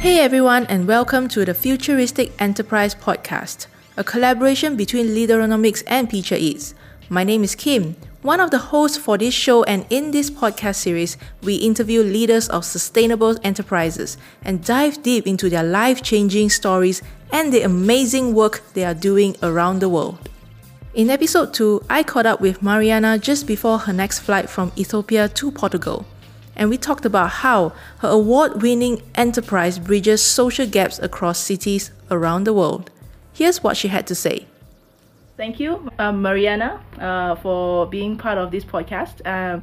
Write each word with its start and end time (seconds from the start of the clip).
Hey 0.00 0.20
everyone, 0.20 0.66
and 0.66 0.86
welcome 0.86 1.26
to 1.28 1.44
the 1.44 1.54
Futuristic 1.54 2.30
Enterprise 2.38 2.94
Podcast, 2.94 3.66
a 3.96 4.04
collaboration 4.04 4.76
between 4.76 5.08
Leaderonomics 5.08 5.82
and 5.86 6.08
PichaEats. 6.08 6.74
My 7.08 7.24
name 7.24 7.42
is 7.42 7.54
Kim, 7.54 7.96
one 8.22 8.38
of 8.38 8.50
the 8.50 8.58
hosts 8.58 8.98
for 8.98 9.16
this 9.16 9.34
show, 9.34 9.64
and 9.64 9.86
in 9.88 10.10
this 10.10 10.30
podcast 10.30 10.76
series, 10.76 11.16
we 11.42 11.56
interview 11.56 12.02
leaders 12.02 12.48
of 12.48 12.64
sustainable 12.64 13.36
enterprises 13.42 14.18
and 14.44 14.64
dive 14.64 15.02
deep 15.02 15.26
into 15.26 15.48
their 15.48 15.64
life 15.64 16.02
changing 16.02 16.50
stories 16.50 17.02
and 17.32 17.52
the 17.52 17.62
amazing 17.62 18.34
work 18.34 18.62
they 18.74 18.84
are 18.84 18.94
doing 18.94 19.34
around 19.42 19.80
the 19.80 19.88
world. 19.88 20.28
In 20.94 21.10
episode 21.10 21.52
2, 21.54 21.84
I 21.90 22.02
caught 22.02 22.26
up 22.26 22.40
with 22.40 22.62
Mariana 22.62 23.18
just 23.18 23.46
before 23.46 23.78
her 23.78 23.92
next 23.92 24.20
flight 24.20 24.48
from 24.48 24.72
Ethiopia 24.76 25.28
to 25.28 25.50
Portugal 25.50 26.06
and 26.56 26.70
we 26.70 26.78
talked 26.78 27.04
about 27.04 27.30
how 27.30 27.72
her 27.98 28.08
award 28.08 28.62
winning 28.62 29.02
enterprise 29.14 29.78
bridges 29.78 30.22
social 30.22 30.66
gaps 30.66 30.98
across 30.98 31.38
cities 31.38 31.90
around 32.10 32.44
the 32.44 32.54
world. 32.54 32.90
Here's 33.32 33.62
what 33.62 33.76
she 33.76 33.88
had 33.88 34.06
to 34.06 34.14
say. 34.14 34.46
Thank 35.36 35.60
you, 35.60 35.90
um, 35.98 36.22
Mariana, 36.22 36.80
uh, 36.98 37.34
for 37.34 37.86
being 37.86 38.16
part 38.16 38.38
of 38.38 38.50
this 38.50 38.64
podcast. 38.64 39.20
Um, 39.26 39.62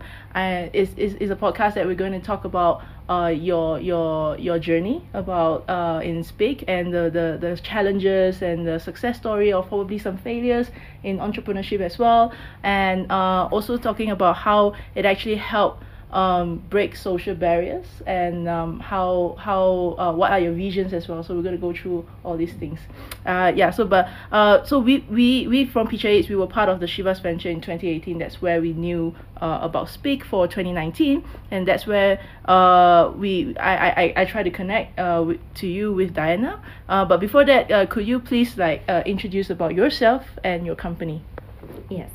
it's, 0.72 0.92
it's, 0.98 1.16
it's, 1.20 1.32
a 1.32 1.36
podcast 1.36 1.74
that 1.74 1.88
we're 1.88 1.96
going 1.96 2.12
to 2.12 2.20
talk 2.20 2.46
about 2.46 2.84
uh, 3.10 3.34
your 3.36 3.80
your 3.80 4.38
your 4.38 4.60
journey 4.60 5.04
about 5.16 5.68
uh, 5.68 6.00
in 6.04 6.24
Speak 6.24 6.64
and 6.68 6.94
the, 6.94 7.10
the, 7.10 7.38
the 7.42 7.60
challenges 7.64 8.44
and 8.44 8.68
the 8.68 8.78
success 8.80 9.18
story 9.18 9.52
of 9.52 9.68
probably 9.68 9.98
some 9.98 10.16
failures 10.16 10.68
in 11.02 11.18
entrepreneurship 11.18 11.82
as 11.82 11.98
well, 11.98 12.32
and 12.62 13.12
uh, 13.12 13.48
also 13.52 13.76
talking 13.76 14.12
about 14.12 14.36
how 14.38 14.76
it 14.94 15.06
actually 15.06 15.38
helped 15.38 15.84
um, 16.14 16.64
break 16.70 16.96
social 16.96 17.36
barriers 17.36 17.86
and 18.06 18.48
um, 18.48 18.80
how 18.80 19.36
how 19.40 19.96
uh, 19.98 20.14
what 20.14 20.32
are 20.32 20.40
your 20.40 20.54
visions 20.54 20.94
as 20.94 21.08
well. 21.08 21.24
So 21.24 21.36
we're 21.36 21.42
going 21.42 21.56
to 21.56 21.62
go 21.62 21.74
through 21.74 22.08
all 22.24 22.38
these 22.38 22.54
things. 22.54 22.80
Uh, 23.26 23.52
yeah 23.56 23.72
so 23.72 23.86
but 23.86 24.08
uh, 24.32 24.64
so 24.64 24.80
we 24.80 25.00
we 25.10 25.48
we 25.48 25.66
from 25.66 25.88
PHH 25.88 26.30
we 26.30 26.36
were 26.36 26.48
part 26.48 26.70
of 26.70 26.80
the 26.80 26.86
Chivas 26.86 27.22
venture 27.22 27.50
in 27.50 27.62
2018 27.62 28.20
that's 28.20 28.42
where 28.42 28.62
we 28.62 28.74
knew 28.74 29.16
uh, 29.42 29.60
about 29.62 29.90
Speak 29.90 30.24
for 30.24 30.48
2019 30.48 31.24
and 31.50 31.68
that's 31.68 31.88
where 31.88 32.20
uh, 32.46 33.12
we 33.18 33.58
I, 33.58 33.90
I, 33.90 34.14
I 34.18 34.26
try 34.26 34.44
to 34.44 34.52
connect 34.52 35.00
uh, 35.00 35.34
to 35.56 35.68
you 35.68 35.94
with 35.94 36.14
Diana. 36.14 36.62
But 36.88 37.18
before 37.18 37.44
that 37.46 37.90
could 37.90 38.08
you 38.08 38.20
please 38.20 38.56
like 38.58 38.88
introduce 39.06 39.50
about 39.50 39.74
yourself 39.74 40.26
and 40.44 40.66
your 40.66 40.76
company? 40.76 41.24
Yes. 41.90 42.12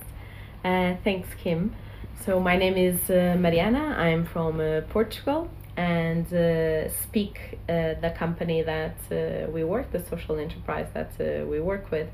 Thanks 0.62 1.28
Kim 1.42 1.75
so 2.24 2.41
my 2.41 2.56
name 2.56 2.77
is 2.77 3.11
uh, 3.11 3.36
Mariana. 3.38 3.97
I'm 3.98 4.24
from 4.24 4.61
uh, 4.61 4.83
Portugal 4.88 5.48
and 5.77 6.27
uh, 6.33 6.88
Speak, 6.88 7.58
uh, 7.69 7.94
the 8.00 8.12
company 8.16 8.62
that 8.62 8.97
uh, 9.10 9.50
we 9.50 9.62
work, 9.64 9.92
the 9.92 10.05
social 10.05 10.38
enterprise 10.38 10.88
that 10.94 11.12
uh, 11.20 11.47
we 11.47 11.60
work 11.60 11.91
with, 11.91 12.08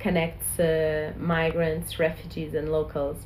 connects 0.00 0.58
migrants, 1.18 1.98
refugees, 1.98 2.54
and 2.54 2.72
locals 2.72 3.18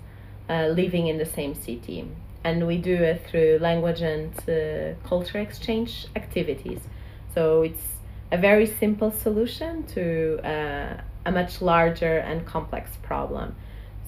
living 0.48 1.06
in 1.06 1.16
the 1.16 1.24
same 1.24 1.54
city. 1.54 2.06
And 2.44 2.66
we 2.66 2.76
do 2.76 2.94
it 2.94 3.24
through 3.28 3.58
language 3.60 4.02
and 4.02 4.34
culture 5.04 5.38
exchange 5.38 6.08
activities. 6.16 6.80
So 7.34 7.62
it's 7.62 7.86
a 8.32 8.36
very 8.36 8.66
simple 8.66 9.12
solution 9.12 9.84
to 9.94 10.40
a 11.24 11.30
much 11.30 11.62
larger 11.62 12.18
and 12.18 12.44
complex 12.44 12.90
problem. 13.02 13.54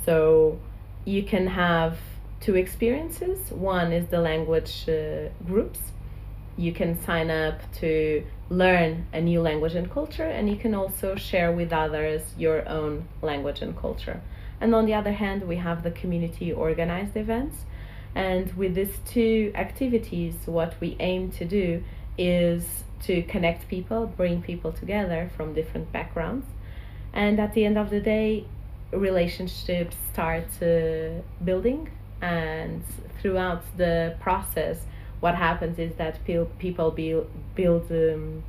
So 0.04 0.58
you 1.04 1.22
can 1.22 1.46
have 1.46 1.98
two 2.40 2.56
experiences. 2.56 3.50
One 3.50 3.92
is 3.92 4.06
the 4.08 4.20
language 4.20 4.88
uh, 4.88 5.28
groups. 5.46 5.80
You 6.56 6.72
can 6.72 7.00
sign 7.02 7.30
up 7.30 7.60
to 7.80 8.24
learn 8.48 9.06
a 9.12 9.20
new 9.20 9.40
language 9.40 9.74
and 9.74 9.90
culture, 9.90 10.24
and 10.24 10.48
you 10.48 10.56
can 10.56 10.74
also 10.74 11.16
share 11.16 11.50
with 11.52 11.72
others 11.72 12.22
your 12.38 12.68
own 12.68 13.08
language 13.22 13.60
and 13.62 13.76
culture. 13.76 14.20
And 14.60 14.74
on 14.74 14.86
the 14.86 14.94
other 14.94 15.12
hand, 15.12 15.48
we 15.48 15.56
have 15.56 15.82
the 15.82 15.90
community 15.90 16.52
organized 16.52 17.16
events. 17.16 17.56
And 18.14 18.52
with 18.54 18.74
these 18.74 18.96
two 19.04 19.50
activities, 19.54 20.34
what 20.46 20.74
we 20.80 20.96
aim 21.00 21.32
to 21.32 21.44
do 21.44 21.82
is 22.16 22.84
to 23.02 23.22
connect 23.22 23.68
people, 23.68 24.06
bring 24.06 24.40
people 24.40 24.72
together 24.72 25.30
from 25.36 25.54
different 25.54 25.90
backgrounds. 25.92 26.46
And 27.12 27.40
at 27.40 27.54
the 27.54 27.64
end 27.64 27.76
of 27.76 27.90
the 27.90 28.00
day, 28.00 28.46
relationships 28.92 29.96
start 30.12 30.46
uh, 30.62 31.20
building 31.44 31.90
and 32.20 32.82
throughout 33.20 33.62
the 33.76 34.14
process 34.20 34.78
what 35.20 35.34
happens 35.34 35.78
is 35.78 35.94
that 35.96 36.22
pe- 36.24 36.44
people 36.58 36.90
build, 36.90 37.26
build 37.54 37.90
um, 37.90 38.42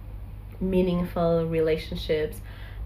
meaningful 0.60 1.46
relationships 1.46 2.38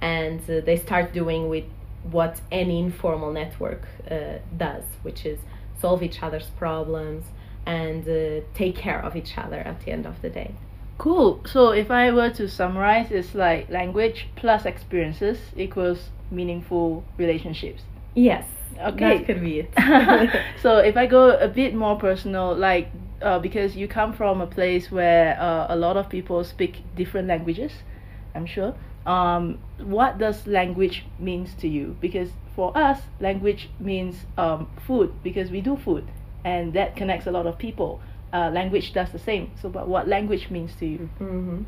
and 0.02 0.40
uh, 0.50 0.62
they 0.62 0.78
start 0.78 1.12
doing 1.14 1.50
with 1.50 1.66
what 2.04 2.40
any 2.52 2.80
informal 2.80 3.32
network 3.32 3.88
uh, 4.10 4.38
does 4.56 4.84
which 5.02 5.26
is 5.26 5.40
solve 5.80 6.02
each 6.02 6.22
other's 6.24 6.50
problems 6.58 7.26
and 7.66 8.08
uh, 8.08 8.44
take 8.54 8.76
care 8.76 9.02
of 9.04 9.16
each 9.16 9.38
other 9.38 9.58
at 9.58 9.80
the 9.82 9.92
end 9.92 10.06
of 10.06 10.22
the 10.22 10.30
day 10.30 10.54
cool 11.00 11.42
so 11.46 11.72
if 11.72 11.90
i 11.90 12.12
were 12.12 12.30
to 12.30 12.48
summarize 12.48 13.10
it's 13.10 13.34
like 13.34 13.68
language 13.70 14.28
plus 14.36 14.66
experiences 14.66 15.40
equals 15.58 16.10
meaningful 16.32 17.04
relationships. 17.18 17.84
Yes. 18.16 18.46
Okay. 18.80 19.18
That 19.18 19.26
could 19.26 19.42
be 19.42 19.60
it. 19.62 20.42
so 20.62 20.78
if 20.78 20.96
I 20.96 21.06
go 21.06 21.38
a 21.38 21.48
bit 21.48 21.76
more 21.76 21.98
personal, 21.98 22.56
like 22.56 22.90
uh, 23.22 23.40
because 23.40 23.76
you 23.76 23.88
come 23.88 24.14
from 24.14 24.42
a 24.42 24.48
place 24.48 24.92
where 24.92 25.40
uh, 25.40 25.68
a 25.70 25.76
lot 25.76 25.98
of 25.98 26.10
people 26.10 26.44
speak 26.44 26.84
different 26.96 27.28
languages, 27.28 27.72
I'm 28.34 28.46
sure. 28.46 28.76
Um, 29.06 29.60
what 29.80 30.18
does 30.18 30.46
language 30.46 31.06
means 31.18 31.54
to 31.56 31.68
you? 31.68 31.98
Because 32.00 32.30
for 32.56 32.78
us, 32.78 33.02
language 33.20 33.70
means 33.80 34.26
um, 34.38 34.70
food 34.86 35.14
because 35.24 35.50
we 35.50 35.62
do 35.62 35.76
food, 35.76 36.08
and 36.46 36.74
that 36.74 36.96
connects 36.96 37.28
a 37.28 37.32
lot 37.32 37.48
of 37.48 37.58
people. 37.58 38.02
Uh, 38.32 38.50
language 38.52 38.94
does 38.94 39.12
the 39.12 39.20
same. 39.20 39.52
So, 39.62 39.70
but 39.70 39.88
what 39.88 40.08
language 40.08 40.50
means 40.50 40.76
to 40.76 40.86
you? 40.86 41.10
Mm-hmm. 41.20 41.64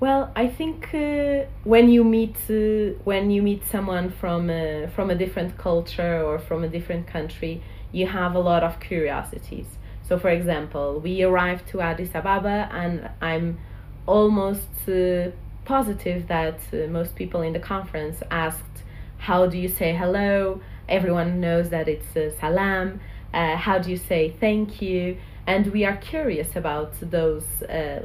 Well, 0.00 0.32
I 0.34 0.48
think 0.48 0.94
uh, 0.94 1.44
when 1.64 1.90
you 1.90 2.04
meet 2.04 2.36
uh, 2.48 2.98
when 3.04 3.30
you 3.30 3.42
meet 3.42 3.62
someone 3.66 4.10
from 4.10 4.48
a, 4.48 4.88
from 4.94 5.10
a 5.10 5.14
different 5.14 5.58
culture 5.58 6.22
or 6.22 6.38
from 6.38 6.64
a 6.64 6.68
different 6.68 7.06
country, 7.06 7.62
you 7.92 8.06
have 8.06 8.34
a 8.34 8.38
lot 8.40 8.62
of 8.64 8.80
curiosities. 8.80 9.66
So, 10.08 10.18
for 10.18 10.30
example, 10.30 11.00
we 11.00 11.22
arrived 11.22 11.68
to 11.68 11.82
Addis 11.82 12.14
Ababa, 12.14 12.68
and 12.72 13.10
I'm 13.20 13.58
almost 14.06 14.88
uh, 14.88 15.30
positive 15.66 16.26
that 16.28 16.60
uh, 16.72 16.88
most 16.88 17.14
people 17.14 17.42
in 17.42 17.52
the 17.52 17.60
conference 17.60 18.22
asked, 18.30 18.76
"How 19.18 19.46
do 19.46 19.58
you 19.58 19.68
say 19.68 19.94
hello?" 19.94 20.62
Everyone 20.88 21.40
knows 21.40 21.68
that 21.70 21.88
it's 21.88 22.16
uh, 22.16 22.30
salam. 22.40 23.00
Uh, 23.32 23.56
how 23.56 23.78
do 23.78 23.90
you 23.90 23.96
say 23.96 24.34
thank 24.40 24.82
you? 24.82 25.18
And 25.50 25.66
we 25.72 25.84
are 25.84 25.96
curious 25.96 26.54
about 26.54 26.92
those 27.00 27.48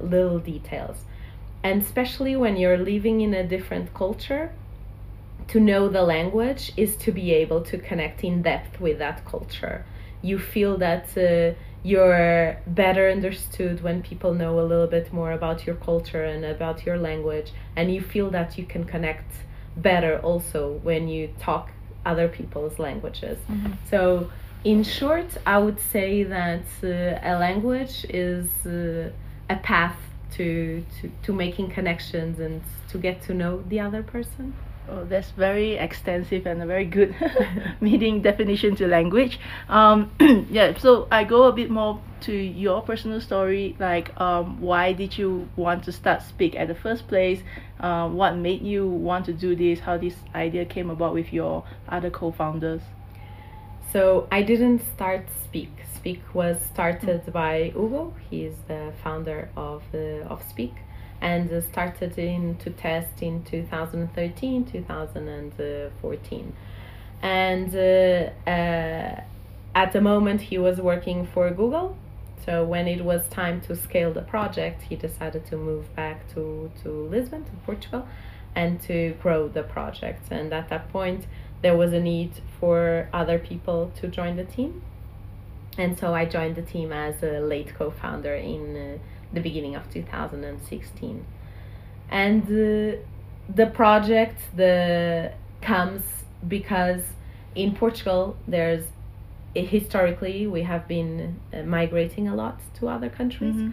little 0.01 0.39
details. 0.39 0.97
And 1.63 1.83
especially 1.83 2.35
when 2.35 2.57
you're 2.57 2.79
living 2.93 3.21
in 3.21 3.35
a 3.35 3.45
different 3.55 3.93
culture 3.93 4.51
to 5.49 5.59
know 5.59 5.87
the 5.87 6.01
language 6.01 6.71
is 6.75 6.95
to 7.05 7.11
be 7.11 7.33
able 7.33 7.61
to 7.71 7.77
connect 7.77 8.23
in 8.23 8.41
depth 8.41 8.81
with 8.81 8.97
that 8.97 9.23
culture. 9.25 9.85
You 10.23 10.39
feel 10.39 10.77
that 10.77 11.05
uh, 11.15 11.55
you're 11.83 12.57
better 12.65 13.11
understood 13.11 13.83
when 13.83 14.01
people 14.01 14.33
know 14.33 14.59
a 14.59 14.65
little 14.71 14.87
bit 14.87 15.13
more 15.13 15.31
about 15.31 15.67
your 15.67 15.75
culture 15.75 16.23
and 16.23 16.43
about 16.43 16.83
your 16.83 16.97
language. 16.97 17.51
And 17.75 17.93
you 17.93 18.01
feel 18.01 18.31
that 18.31 18.57
you 18.57 18.65
can 18.65 18.85
connect 18.85 19.31
better 19.77 20.17
also 20.19 20.79
when 20.81 21.07
you 21.07 21.29
talk 21.39 21.69
other 22.07 22.27
people's 22.27 22.79
languages. 22.79 23.37
Mm-hmm. 23.47 23.73
so 23.91 24.31
in 24.65 24.83
short 24.83 25.37
i 25.45 25.57
would 25.57 25.79
say 25.79 26.23
that 26.23 26.65
uh, 26.83 27.31
a 27.31 27.33
language 27.39 28.05
is 28.09 28.47
uh, 28.65 29.09
a 29.49 29.55
path 29.57 29.95
to, 30.35 30.83
to, 31.01 31.11
to 31.23 31.33
making 31.33 31.69
connections 31.69 32.39
and 32.39 32.61
to 32.89 32.97
get 32.97 33.21
to 33.23 33.33
know 33.33 33.63
the 33.69 33.79
other 33.79 34.03
person. 34.03 34.53
Oh, 34.87 35.03
that's 35.03 35.31
very 35.31 35.77
extensive 35.77 36.45
and 36.45 36.61
a 36.61 36.65
very 36.65 36.85
good 36.85 37.15
meaning 37.81 38.21
definition 38.21 38.75
to 38.75 38.87
language. 38.87 39.39
Um, 39.67 40.11
yeah, 40.49 40.77
so 40.77 41.07
I 41.09 41.23
go 41.23 41.43
a 41.43 41.51
bit 41.51 41.71
more 41.71 41.99
to 42.21 42.33
your 42.33 42.83
personal 42.83 43.19
story. 43.19 43.75
Like, 43.79 44.19
um, 44.21 44.61
why 44.61 44.93
did 44.93 45.17
you 45.17 45.49
want 45.55 45.85
to 45.85 45.91
start 45.91 46.21
Speak 46.21 46.55
at 46.55 46.67
the 46.67 46.75
first 46.75 47.07
place? 47.07 47.41
Uh, 47.79 48.07
what 48.09 48.35
made 48.35 48.61
you 48.61 48.87
want 48.87 49.25
to 49.25 49.33
do 49.33 49.55
this? 49.55 49.79
How 49.79 49.97
this 49.97 50.15
idea 50.35 50.65
came 50.65 50.91
about 50.91 51.13
with 51.15 51.33
your 51.33 51.63
other 51.89 52.11
co-founders? 52.11 52.81
So 53.95 54.27
I 54.29 54.41
didn't 54.41 54.81
start 54.93 55.25
Speak. 55.45 55.71
Speak 55.95 56.21
was 56.33 56.57
started 56.73 57.31
by 57.31 57.71
Hugo. 57.73 58.13
He 58.29 58.43
is 58.43 58.57
the 58.67 58.91
founder 59.01 59.47
of 59.55 59.83
uh, 59.93 60.33
of 60.33 60.43
Speak, 60.49 60.73
and 61.21 61.49
uh, 61.49 61.61
started 61.61 62.17
in 62.19 62.57
to 62.57 62.71
test 62.71 63.21
in 63.21 63.45
2013, 63.45 64.65
2014, 64.65 66.53
and 67.21 67.73
uh, 67.73 67.79
uh, 68.49 69.21
at 69.75 69.93
the 69.93 70.01
moment 70.01 70.41
he 70.41 70.57
was 70.57 70.81
working 70.81 71.25
for 71.33 71.49
Google, 71.51 71.95
So 72.45 72.63
when 72.63 72.87
it 72.87 73.03
was 73.03 73.27
time 73.29 73.61
to 73.61 73.75
scale 73.75 74.13
the 74.13 74.21
project, 74.21 74.83
he 74.83 74.95
decided 74.95 75.45
to 75.47 75.57
move 75.57 75.95
back 75.95 76.27
to, 76.33 76.69
to 76.83 76.89
Lisbon, 77.07 77.43
to 77.45 77.51
Portugal, 77.65 78.05
and 78.55 78.79
to 78.81 79.15
grow 79.21 79.47
the 79.47 79.63
project. 79.63 80.27
And 80.31 80.53
at 80.53 80.69
that 80.69 80.89
point, 80.89 81.25
there 81.61 81.75
was 81.75 81.93
a 81.93 81.99
need 81.99 82.31
for 82.59 83.09
other 83.13 83.39
people 83.39 83.91
to 83.99 84.07
join 84.07 84.35
the 84.35 84.43
team. 84.45 84.81
And 85.77 85.97
so 85.97 86.13
I 86.13 86.25
joined 86.25 86.55
the 86.55 86.61
team 86.61 86.93
as 86.93 87.21
a 87.23 87.39
late 87.39 87.73
co 87.75 87.91
founder 87.91 88.33
in 88.35 88.75
uh, 88.77 88.97
the 89.33 89.41
beginning 89.41 89.75
of 89.75 89.89
2016. 89.91 91.25
And 92.09 92.43
uh, 92.43 92.97
the 93.53 93.67
project 93.67 94.39
the 94.55 95.31
comes 95.61 96.03
because 96.47 97.01
in 97.55 97.75
Portugal 97.75 98.37
there's 98.47 98.83
historically 99.55 100.47
we 100.47 100.63
have 100.63 100.87
been 100.87 101.39
uh, 101.53 101.61
migrating 101.63 102.27
a 102.27 102.35
lot 102.35 102.59
to 102.75 102.87
other 102.87 103.09
countries 103.09 103.55
Mm-hmm. 103.55 103.71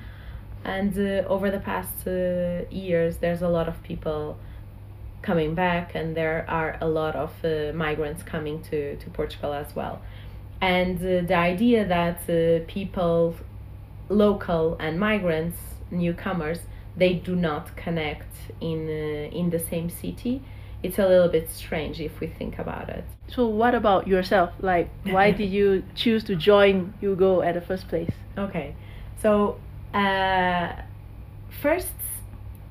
and 0.65 0.97
uh, 0.97 1.29
over 1.29 1.51
the 1.51 1.59
past 1.59 2.07
uh, 2.07 2.65
years 2.71 3.17
there's 3.19 3.43
a 3.43 3.49
lot 3.49 3.69
of 3.69 3.83
people 3.83 4.39
coming 5.23 5.55
back 5.55 5.95
and 5.95 6.17
there 6.17 6.45
are 6.49 6.77
a 6.81 6.89
lot 6.89 7.15
of 7.15 7.33
uh, 7.45 7.73
migrants 7.75 8.23
coming 8.23 8.63
to, 8.63 8.97
to 8.97 9.11
portugal 9.11 9.53
as 9.53 9.75
well 9.75 10.01
and 10.61 10.99
uh, 10.99 11.27
the 11.27 11.35
idea 11.35 11.87
that 11.87 12.19
uh, 12.29 12.65
people 12.67 13.35
local 14.09 14.77
and 14.81 14.99
migrants 14.99 15.59
newcomers 15.91 16.61
they 16.97 17.15
do 17.15 17.35
not 17.35 17.75
connect 17.77 18.35
in 18.61 18.89
uh, 18.89 19.39
in 19.39 19.51
the 19.51 19.59
same 19.59 19.89
city 19.89 20.43
it's 20.83 20.99
a 20.99 21.07
little 21.07 21.29
bit 21.29 21.49
strange 21.51 22.01
if 22.01 22.19
we 22.21 22.27
think 22.27 22.59
about 22.59 22.89
it 22.89 23.05
So 23.29 23.47
what 23.47 23.75
about 23.75 24.07
yourself? 24.07 24.51
Like, 24.61 24.91
why 25.05 25.31
did 25.31 25.51
you 25.51 25.85
choose 25.95 26.23
to 26.25 26.37
join 26.37 26.93
Hugo 27.01 27.41
at 27.41 27.55
the 27.55 27.61
first 27.61 27.89
place? 27.89 28.11
Okay, 28.37 28.75
so 29.23 29.59
uh, 29.95 30.73
first, 31.63 31.93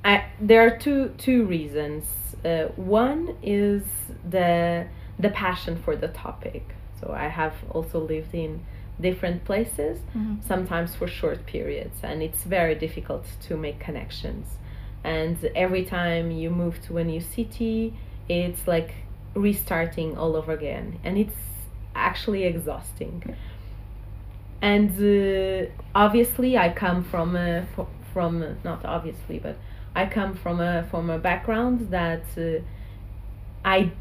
I, 0.06 0.26
there 0.40 0.62
are 0.66 0.78
two 0.78 1.14
two 1.18 1.46
reasons. 1.46 2.06
Uh, 2.44 2.66
one 2.76 3.36
is 3.44 3.84
the 4.30 4.86
the 5.20 5.30
passion 5.30 5.76
for 5.84 5.96
the 5.96 6.08
topic. 6.08 6.64
So 7.00 7.12
I 7.14 7.28
have 7.28 7.54
also 7.70 8.00
lived 8.00 8.34
in 8.34 8.62
different 9.00 9.44
places, 9.46 10.00
Mhm. 10.16 10.44
sometimes 10.44 10.96
for 10.96 11.08
short 11.08 11.46
periods, 11.46 11.98
and 12.04 12.22
it's 12.24 12.44
very 12.44 12.76
difficult 12.76 13.26
to 13.48 13.58
make 13.58 13.80
connections. 13.80 14.46
And 15.04 15.38
every 15.56 15.84
time 15.86 16.32
you 16.32 16.50
move 16.50 16.82
to 16.88 16.98
a 16.98 17.04
new 17.04 17.22
city, 17.22 17.94
it's 18.30 18.68
like 18.68 18.94
restarting 19.36 20.18
all 20.18 20.36
over 20.36 20.52
again, 20.54 21.00
and 21.04 21.18
it's 21.18 21.40
actually 21.96 22.44
exhausting 22.44 23.22
and 24.62 24.92
uh, 25.02 25.70
obviously 25.96 26.58
I 26.58 26.70
come 26.70 27.04
from 27.04 27.36
a 27.36 27.66
from 28.14 28.58
not 28.64 28.86
obviously 28.86 29.40
but 29.40 29.58
I 29.96 30.06
come 30.06 30.36
from 30.36 30.60
a 30.62 30.84
from 30.90 31.10
a 31.10 31.18
background 31.18 31.90
that 31.92 32.24
uh, 32.38 32.62
I 33.66 33.92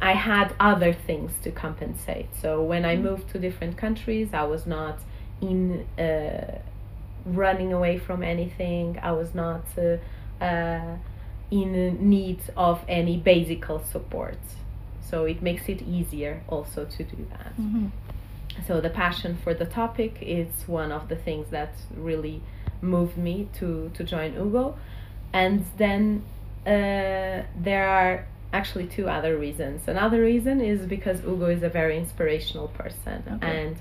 I 0.00 0.12
had 0.12 0.54
other 0.60 0.92
things 0.92 1.32
to 1.42 1.50
compensate. 1.50 2.28
So 2.40 2.62
when 2.62 2.84
I 2.84 2.96
moved 2.96 3.30
to 3.30 3.38
different 3.38 3.76
countries, 3.76 4.28
I 4.32 4.44
was 4.44 4.66
not 4.66 4.98
in 5.40 5.86
uh, 5.98 6.58
running 7.24 7.72
away 7.72 7.98
from 7.98 8.22
anything. 8.22 8.98
I 9.02 9.12
was 9.12 9.34
not 9.34 9.64
uh, 9.76 9.96
uh, 10.44 10.96
in 11.50 12.08
need 12.08 12.40
of 12.56 12.84
any 12.88 13.16
basic 13.16 13.64
support. 13.90 14.38
So 15.00 15.24
it 15.24 15.42
makes 15.42 15.68
it 15.68 15.82
easier 15.82 16.42
also 16.48 16.84
to 16.84 17.02
do 17.02 17.26
that 17.30 17.54
Mm-hmm. 17.58 17.86
so 18.66 18.80
the 18.80 18.90
passion 18.90 19.36
for 19.42 19.54
the 19.54 19.64
topic 19.64 20.18
is 20.20 20.48
one 20.66 20.92
of 20.92 21.08
the 21.08 21.16
things 21.16 21.46
that 21.50 21.72
really 21.96 22.40
moved 22.80 23.16
me 23.16 23.48
to 23.58 23.90
to 23.94 24.04
join 24.04 24.32
Hugo, 24.34 24.76
and 25.32 25.64
then 25.76 26.22
uh, 26.66 27.42
there 27.60 27.88
are 27.88 28.26
actually 28.52 28.86
two 28.86 29.08
other 29.08 29.36
reasons. 29.38 29.86
Another 29.88 30.20
reason 30.22 30.60
is 30.60 30.86
because 30.86 31.20
Hugo 31.20 31.46
is 31.46 31.62
a 31.62 31.68
very 31.68 31.98
inspirational 31.98 32.68
person 32.68 33.22
Okay. 33.34 33.46
and 33.56 33.76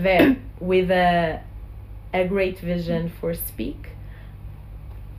very 0.00 0.38
with 0.60 0.90
a 0.90 1.40
a 2.12 2.26
great 2.26 2.58
vision 2.58 3.08
for 3.20 3.34
speak, 3.34 3.90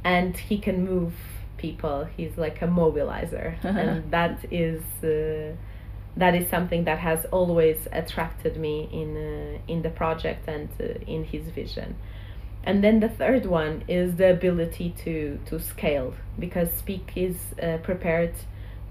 and 0.04 0.36
he 0.36 0.58
can 0.58 0.84
move 0.86 1.14
people. 1.58 2.08
He's 2.18 2.38
like 2.38 2.62
a 2.62 2.68
mobilizer, 2.68 3.56
and 3.64 4.12
that 4.12 4.46
is. 4.52 4.82
Uh, 5.04 5.56
that 6.18 6.36
is 6.36 6.50
something 6.50 6.84
that 6.84 7.00
has 7.00 7.24
always 7.32 7.88
attracted 7.94 8.58
me 8.58 8.90
in 8.92 9.16
uh, 9.16 9.72
in 9.72 9.82
the 9.82 9.90
project 9.90 10.46
and 10.46 10.68
uh, 10.78 10.84
in 11.08 11.24
his 11.24 11.48
vision 11.48 11.96
and 12.64 12.84
then 12.84 13.00
the 13.00 13.10
third 13.10 13.46
one 13.46 13.84
is 13.88 14.16
the 14.16 14.30
ability 14.32 14.94
to 15.04 15.40
to 15.46 15.60
scale 15.60 16.14
because 16.40 16.72
speak 16.74 17.12
is 17.16 17.38
uh, 17.62 17.78
prepared 17.84 18.34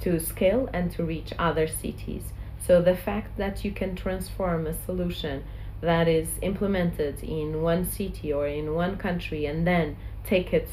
to 0.00 0.18
scale 0.18 0.68
and 0.72 0.90
to 0.92 1.04
reach 1.04 1.32
other 1.38 1.66
cities 1.68 2.24
so 2.66 2.80
the 2.82 2.96
fact 2.96 3.36
that 3.38 3.64
you 3.64 3.70
can 3.72 3.94
transform 3.94 4.66
a 4.66 4.74
solution 4.86 5.42
that 5.80 6.06
is 6.08 6.28
implemented 6.42 7.22
in 7.22 7.62
one 7.62 7.84
city 7.84 8.32
or 8.32 8.46
in 8.46 8.74
one 8.74 8.96
country 8.96 9.46
and 9.46 9.66
then 9.66 9.96
take 10.24 10.52
it 10.52 10.68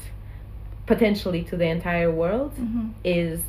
potentially 0.86 1.42
to 1.44 1.56
the 1.56 1.66
entire 1.66 2.10
world 2.10 2.52
Mm-hmm. 2.56 2.88
is 3.04 3.40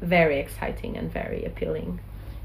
very 0.00 0.38
exciting 0.38 0.96
and 0.96 1.10
very 1.12 1.44
appealing 1.44 2.00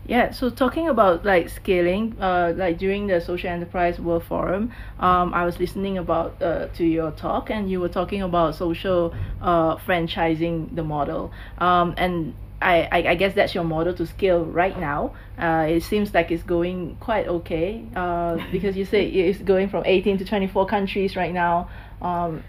Yeah, 0.08 0.32
so 0.32 0.50
talking 0.50 0.90
about 0.90 1.26
like 1.26 1.50
scaling, 1.50 2.18
uh, 2.20 2.54
like 2.56 2.78
during 2.80 3.08
the 3.08 3.22
Social 3.22 3.50
Enterprise 3.50 4.00
World 4.00 4.24
Forum, 4.24 4.72
um, 5.00 5.34
I 5.34 5.46
was 5.46 5.60
listening 5.60 5.98
about 5.98 6.42
uh, 6.42 6.68
to 6.76 6.84
your 6.86 7.12
talk, 7.12 7.50
and 7.50 7.70
you 7.70 7.80
were 7.80 7.88
talking 7.90 8.22
about 8.22 8.56
social 8.56 9.14
uh, 9.42 9.76
franchising 9.78 10.76
the 10.76 10.84
model, 10.84 11.32
um, 11.60 11.94
and 11.98 12.34
I, 12.62 12.88
I, 12.92 12.98
I 13.12 13.16
guess 13.16 13.36
that's 13.36 13.54
your 13.56 13.64
model 13.64 13.94
to 13.94 14.06
scale 14.06 14.44
right 14.44 14.78
now. 14.78 15.14
Uh, 15.38 15.68
it 15.70 15.84
seems 15.84 16.14
like 16.14 16.32
it's 16.32 16.44
going 16.44 16.98
quite 17.00 17.28
okay, 17.28 17.86
uh, 17.96 18.38
because 18.52 18.76
you 18.76 18.86
say 18.86 19.06
it's 19.08 19.40
going 19.40 19.70
from 19.70 19.84
18 19.86 20.18
to 20.18 20.26
24 20.26 20.66
countries 20.66 21.16
right 21.16 21.34
now. 21.34 21.70
Um, 22.02 22.44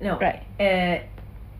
No. 0.00 0.18
Right. 0.18 0.42
Uh, 0.60 1.04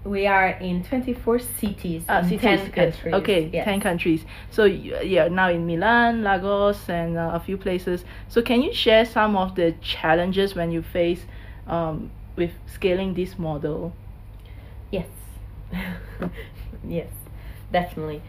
we 0.06 0.26
are 0.26 0.50
in 0.50 0.84
24 0.84 1.38
cities 1.38 2.04
uh, 2.08 2.22
cities, 2.22 2.40
10 2.40 2.70
countries. 2.72 3.14
Okay, 3.14 3.50
Yes. 3.52 3.64
10 3.64 3.80
countries. 3.80 4.24
So 4.50 4.64
yeah, 4.64 5.28
now 5.28 5.50
in 5.50 5.66
Milan, 5.66 6.22
Lagos, 6.22 6.88
and 6.88 7.16
uh, 7.16 7.30
a 7.34 7.40
few 7.40 7.56
places. 7.56 8.04
So 8.28 8.42
can 8.42 8.62
you 8.62 8.72
share 8.72 9.04
some 9.04 9.36
of 9.36 9.54
the 9.54 9.72
challenges 9.80 10.54
when 10.54 10.70
you 10.70 10.82
face 10.82 11.22
um, 11.66 12.10
with 12.36 12.52
scaling 12.72 13.14
this 13.14 13.38
model? 13.38 13.92
Yes. 14.90 15.08
yes, 16.88 17.10
definitely. 17.72 18.22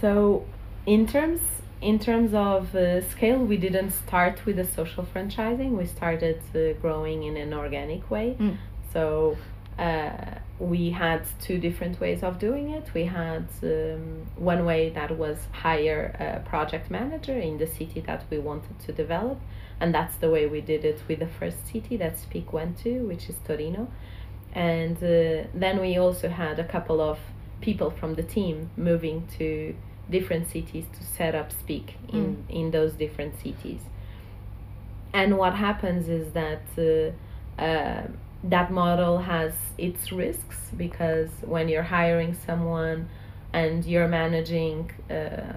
So, 0.00 0.44
in 0.84 1.06
terms 1.06 1.40
in 1.80 1.98
terms 1.98 2.32
of 2.32 2.74
uh, 2.74 3.00
scale, 3.10 3.38
we 3.38 3.56
didn't 3.56 3.90
start 3.90 4.46
with 4.46 4.56
the 4.56 4.64
social 4.64 5.04
franchising. 5.04 5.70
We 5.72 5.86
started 5.86 6.40
uh, 6.54 6.80
growing 6.80 7.24
in 7.24 7.36
an 7.36 7.52
organic 7.52 8.08
way. 8.08 8.36
Mm. 8.38 8.56
So 8.92 9.36
uh, 9.78 10.38
we 10.62 10.90
had 10.90 11.22
two 11.40 11.58
different 11.58 11.98
ways 11.98 12.22
of 12.22 12.38
doing 12.38 12.70
it. 12.70 12.94
We 12.94 13.04
had 13.04 13.48
um, 13.64 14.26
one 14.36 14.64
way 14.64 14.90
that 14.90 15.18
was 15.18 15.38
hire 15.50 16.14
a 16.20 16.48
project 16.48 16.88
manager 16.88 17.36
in 17.36 17.58
the 17.58 17.66
city 17.66 18.00
that 18.06 18.24
we 18.30 18.38
wanted 18.38 18.78
to 18.86 18.92
develop, 18.92 19.40
and 19.80 19.92
that's 19.92 20.16
the 20.18 20.30
way 20.30 20.46
we 20.46 20.60
did 20.60 20.84
it 20.84 21.02
with 21.08 21.18
the 21.18 21.26
first 21.26 21.66
city 21.66 21.96
that 21.96 22.16
Speak 22.16 22.52
went 22.52 22.78
to, 22.84 23.00
which 23.00 23.28
is 23.28 23.34
Torino. 23.44 23.88
And 24.52 24.96
uh, 24.98 25.48
then 25.52 25.80
we 25.80 25.98
also 25.98 26.28
had 26.28 26.60
a 26.60 26.64
couple 26.64 27.00
of 27.00 27.18
people 27.60 27.90
from 27.90 28.14
the 28.14 28.22
team 28.22 28.70
moving 28.76 29.26
to 29.38 29.74
different 30.10 30.48
cities 30.48 30.84
to 30.96 31.02
set 31.04 31.34
up 31.34 31.50
Speak 31.50 31.96
in, 32.12 32.44
in 32.48 32.70
those 32.70 32.92
different 32.92 33.40
cities. 33.40 33.80
And 35.12 35.38
what 35.38 35.54
happens 35.54 36.08
is 36.08 36.32
that 36.34 36.62
uh, 36.78 37.60
uh, 37.60 38.06
that 38.44 38.70
model 38.72 39.18
has 39.18 39.52
its 39.78 40.10
risks 40.12 40.70
because 40.76 41.30
when 41.42 41.68
you're 41.68 41.82
hiring 41.82 42.36
someone 42.46 43.08
and 43.52 43.84
you're 43.84 44.08
managing 44.08 44.90
a 45.10 45.56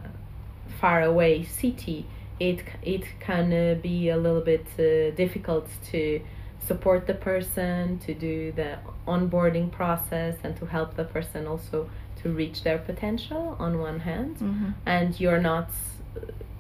far 0.79 1.01
away 1.01 1.43
city, 1.43 2.05
it 2.39 2.63
it 2.83 3.03
can 3.19 3.51
uh, 3.53 3.75
be 3.81 4.09
a 4.09 4.17
little 4.17 4.41
bit 4.41 4.65
uh, 4.77 5.15
difficult 5.15 5.67
to 5.91 6.21
support 6.67 7.05
the 7.07 7.13
person, 7.13 7.99
to 7.99 8.13
do 8.13 8.51
the 8.51 8.77
onboarding 9.07 9.71
process, 9.71 10.35
and 10.43 10.55
to 10.57 10.65
help 10.65 10.95
the 10.95 11.03
person 11.05 11.47
also 11.47 11.89
to 12.21 12.29
reach 12.29 12.63
their 12.63 12.77
potential 12.79 13.55
on 13.59 13.79
one 13.79 13.99
hand, 13.99 14.35
Mm-hmm. 14.37 14.69
and 14.85 15.19
you're 15.19 15.41
not 15.41 15.69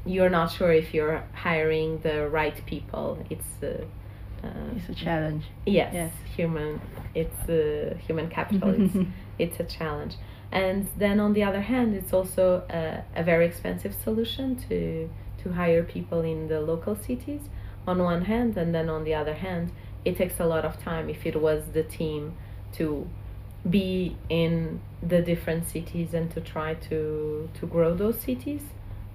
you're 0.05 0.29
not 0.29 0.51
sure 0.51 0.71
if 0.71 0.93
you're 0.93 1.23
hiring 1.33 1.99
the 2.01 2.27
right 2.29 2.63
people. 2.65 3.17
It's 3.29 3.63
uh, 3.63 3.83
uh, 4.45 4.75
It's 4.77 4.89
a 4.89 4.93
challenge. 5.05 5.43
yes, 5.65 5.91
Yes. 5.93 6.11
human. 6.35 6.79
It's 7.13 7.49
uh, 7.49 7.95
human 8.07 8.27
capital. 8.29 8.69
it's 8.81 8.95
it's 9.43 9.59
a 9.59 9.63
challenge. 9.77 10.15
And 10.51 10.87
then 10.97 11.19
on 11.19 11.33
the 11.33 11.43
other 11.43 11.61
hand, 11.61 11.95
it's 11.95 12.13
also 12.13 12.63
a, 12.69 13.03
a 13.21 13.23
very 13.23 13.45
expensive 13.45 13.93
solution 14.03 14.55
to 14.69 15.09
to 15.43 15.51
hire 15.53 15.83
people 15.83 16.21
in 16.21 16.47
the 16.47 16.59
local 16.61 16.95
cities 16.95 17.41
on 17.87 17.97
one 18.01 18.23
hand, 18.25 18.57
and 18.57 18.73
then 18.73 18.89
on 18.89 19.03
the 19.03 19.13
other 19.21 19.35
hand, 19.45 19.71
it 20.05 20.15
takes 20.17 20.39
a 20.39 20.45
lot 20.45 20.63
of 20.65 20.73
time 20.89 21.09
if 21.09 21.25
it 21.25 21.35
was 21.47 21.61
the 21.73 21.83
team 21.83 22.33
to 22.77 23.07
be 23.69 24.15
in 24.29 24.79
the 25.01 25.21
different 25.21 25.67
cities 25.67 26.13
and 26.13 26.29
to 26.35 26.39
try 26.53 26.73
to 26.89 27.49
to 27.59 27.65
grow 27.65 27.91
those 27.95 28.19
cities 28.19 28.61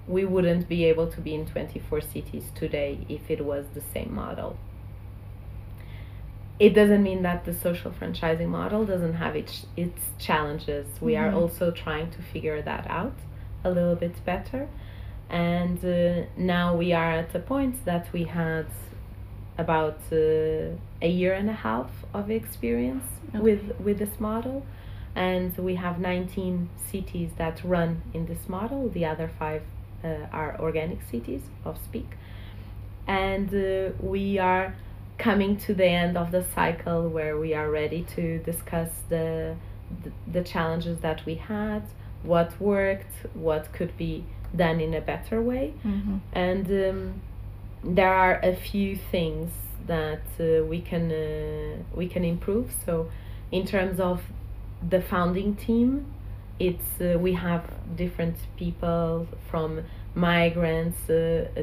we 0.08 0.24
wouldn't 0.24 0.68
be 0.68 0.84
able 0.92 1.06
to 1.06 1.20
be 1.20 1.32
in 1.34 1.46
24 1.46 2.00
cities 2.00 2.44
today 2.56 2.98
if 3.08 3.30
it 3.30 3.44
was 3.44 3.64
the 3.74 3.82
same 3.94 4.12
model 4.12 4.56
it 6.60 6.74
doesn't 6.74 7.02
mean 7.02 7.22
that 7.22 7.46
the 7.46 7.54
social 7.54 7.90
franchising 7.90 8.48
model 8.48 8.84
doesn't 8.84 9.14
have 9.14 9.34
its 9.34 9.66
its 9.76 10.02
challenges. 10.18 10.86
We 11.00 11.14
mm-hmm. 11.14 11.34
are 11.34 11.40
also 11.40 11.70
trying 11.70 12.10
to 12.10 12.22
figure 12.22 12.60
that 12.60 12.86
out 12.88 13.16
a 13.64 13.70
little 13.70 13.96
bit 13.96 14.22
better. 14.26 14.68
And 15.30 15.82
uh, 15.84 16.26
now 16.36 16.76
we 16.76 16.92
are 16.92 17.12
at 17.22 17.34
a 17.34 17.38
point 17.38 17.84
that 17.86 18.12
we 18.12 18.24
had 18.24 18.66
about 19.56 20.00
uh, 20.12 20.76
a 21.08 21.10
year 21.20 21.32
and 21.32 21.48
a 21.48 21.58
half 21.66 21.90
of 22.12 22.30
experience 22.30 23.06
okay. 23.30 23.38
with 23.38 23.62
with 23.80 23.98
this 23.98 24.20
model. 24.20 24.66
And 25.16 25.56
we 25.56 25.74
have 25.74 25.98
19 25.98 26.68
cities 26.92 27.30
that 27.36 27.64
run 27.64 28.02
in 28.12 28.26
this 28.26 28.48
model. 28.48 28.90
The 28.90 29.06
other 29.06 29.30
five 29.38 29.62
uh, 30.04 30.08
are 30.30 30.60
organic 30.60 31.00
cities 31.10 31.42
of 31.64 31.78
speak. 31.78 32.10
And 33.06 33.48
uh, 33.52 33.92
we 33.98 34.38
are 34.38 34.74
coming 35.20 35.56
to 35.58 35.74
the 35.74 35.84
end 35.84 36.16
of 36.16 36.32
the 36.32 36.42
cycle 36.54 37.08
where 37.08 37.36
we 37.38 37.52
are 37.52 37.70
ready 37.70 38.02
to 38.16 38.38
discuss 38.38 38.88
the, 39.10 39.54
the, 40.02 40.10
the 40.32 40.42
challenges 40.42 40.98
that 41.00 41.24
we 41.26 41.34
had 41.34 41.82
what 42.22 42.58
worked 42.60 43.14
what 43.34 43.70
could 43.72 43.96
be 43.96 44.24
done 44.56 44.80
in 44.80 44.94
a 44.94 45.00
better 45.00 45.40
way 45.42 45.72
mm-hmm. 45.84 46.16
and 46.32 46.66
um, 46.66 47.20
there 47.84 48.12
are 48.12 48.40
a 48.42 48.54
few 48.54 48.96
things 48.96 49.50
that 49.86 50.22
uh, 50.40 50.64
we 50.64 50.80
can 50.80 51.12
uh, 51.12 51.76
we 51.94 52.06
can 52.08 52.24
improve 52.24 52.70
so 52.84 53.08
in 53.52 53.66
terms 53.66 54.00
of 54.00 54.22
the 54.88 55.00
founding 55.00 55.54
team 55.54 56.06
it's 56.58 57.00
uh, 57.00 57.18
we 57.18 57.34
have 57.34 57.64
different 57.96 58.36
people 58.56 59.26
from 59.50 59.82
migrants 60.14 61.08
uh, 61.08 61.48
uh, 61.56 61.62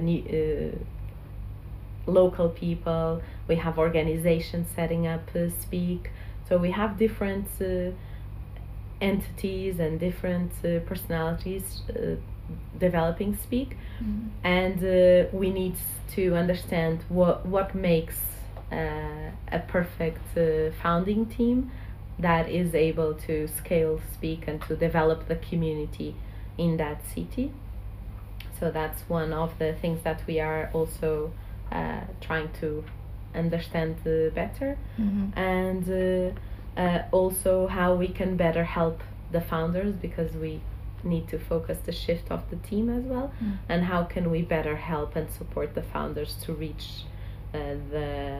local 2.07 2.49
people. 2.49 3.21
We 3.47 3.55
have 3.55 3.77
organizations 3.77 4.67
setting 4.75 5.07
up 5.07 5.29
uh, 5.35 5.49
speak. 5.61 6.11
So 6.47 6.57
we 6.57 6.71
have 6.71 6.97
different 6.97 7.47
entities 9.01 9.79
and 9.79 9.99
different 9.99 10.51
personalities 10.85 11.81
developing 12.79 13.35
speak. 13.35 13.75
Mm-hmm. 14.01 14.27
and 14.43 14.77
uh, 14.83 15.27
we 15.31 15.49
need 15.49 15.75
to 16.15 16.35
understand 16.35 17.03
what 17.09 17.45
what 17.47 17.73
makes 17.73 18.19
uh, 18.71 19.31
a 19.51 19.59
perfect 19.67 20.37
uh, 20.37 20.71
founding 20.83 21.25
team 21.25 21.71
that 22.19 22.49
is 22.49 22.75
able 22.75 23.13
to 23.13 23.47
scale 23.47 23.99
speak 24.13 24.47
and 24.47 24.61
to 24.63 24.75
develop 24.75 25.27
the 25.27 25.35
community 25.35 26.15
in 26.57 26.77
that 26.77 26.99
city. 27.07 27.51
So 28.59 28.71
that's 28.71 29.01
one 29.07 29.33
of 29.33 29.57
the 29.59 29.73
things 29.73 30.01
that 30.03 30.21
we 30.27 30.39
are 30.39 30.69
also 30.73 31.31
uh, 31.71 32.01
trying 32.21 32.49
to 32.59 32.83
understand 33.35 33.95
uh, 34.05 34.29
better 34.33 34.77
mm-hmm. 34.99 35.37
and 35.37 36.35
uh, 36.77 37.03
also 37.11 37.67
how 37.67 37.93
we 37.95 38.07
can 38.07 38.37
better 38.37 38.63
help 38.63 39.01
the 39.31 39.41
founders 39.41 39.93
because 39.95 40.33
we 40.33 40.61
need 41.03 41.27
to 41.27 41.37
focus 41.37 41.77
the 41.85 41.91
shift 41.91 42.31
of 42.31 42.49
the 42.49 42.55
team 42.57 42.89
as 42.89 43.03
well 43.03 43.31
mm. 43.43 43.57
and 43.69 43.83
how 43.83 44.03
can 44.03 44.31
we 44.31 44.41
better 44.41 44.75
help 44.75 45.15
and 45.15 45.29
support 45.31 45.75
the 45.75 45.83
founders 45.83 46.35
to 46.41 46.53
reach 46.53 47.03
uh, 47.53 47.59
the 47.91 48.39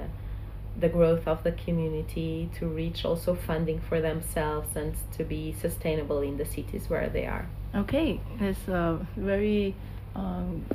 the 0.80 0.90
growth 0.90 1.28
of 1.28 1.44
the 1.44 1.52
community 1.54 2.50
to 2.54 2.68
reach 2.68 3.04
also 3.04 3.34
funding 3.34 3.80
for 3.80 4.00
themselves 4.00 4.76
and 4.76 4.96
to 5.12 5.24
be 5.24 5.56
sustainable 5.60 6.22
in 6.22 6.38
the 6.38 6.46
cities 6.46 6.90
where 6.90 7.10
they 7.10 7.26
are 7.26 7.48
okay 7.76 8.20
that's 8.40 8.68
uh, 8.70 8.98
very 9.16 9.76
um, 10.16 10.66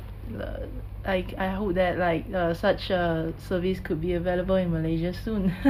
like 1.05 1.33
I 1.37 1.49
hope 1.49 1.75
that 1.75 1.97
like 1.97 2.25
uh, 2.33 2.53
such 2.53 2.89
a 2.89 3.33
service 3.49 3.79
could 3.79 3.99
be 4.01 4.13
available 4.13 4.55
in 4.55 4.71
Malaysia 4.71 5.13
soon. 5.13 5.49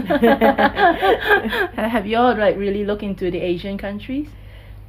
Have 1.75 2.05
you 2.05 2.17
all 2.17 2.35
like 2.35 2.57
really 2.57 2.85
looked 2.85 3.03
into 3.03 3.31
the 3.31 3.39
Asian 3.39 3.77
countries? 3.77 4.27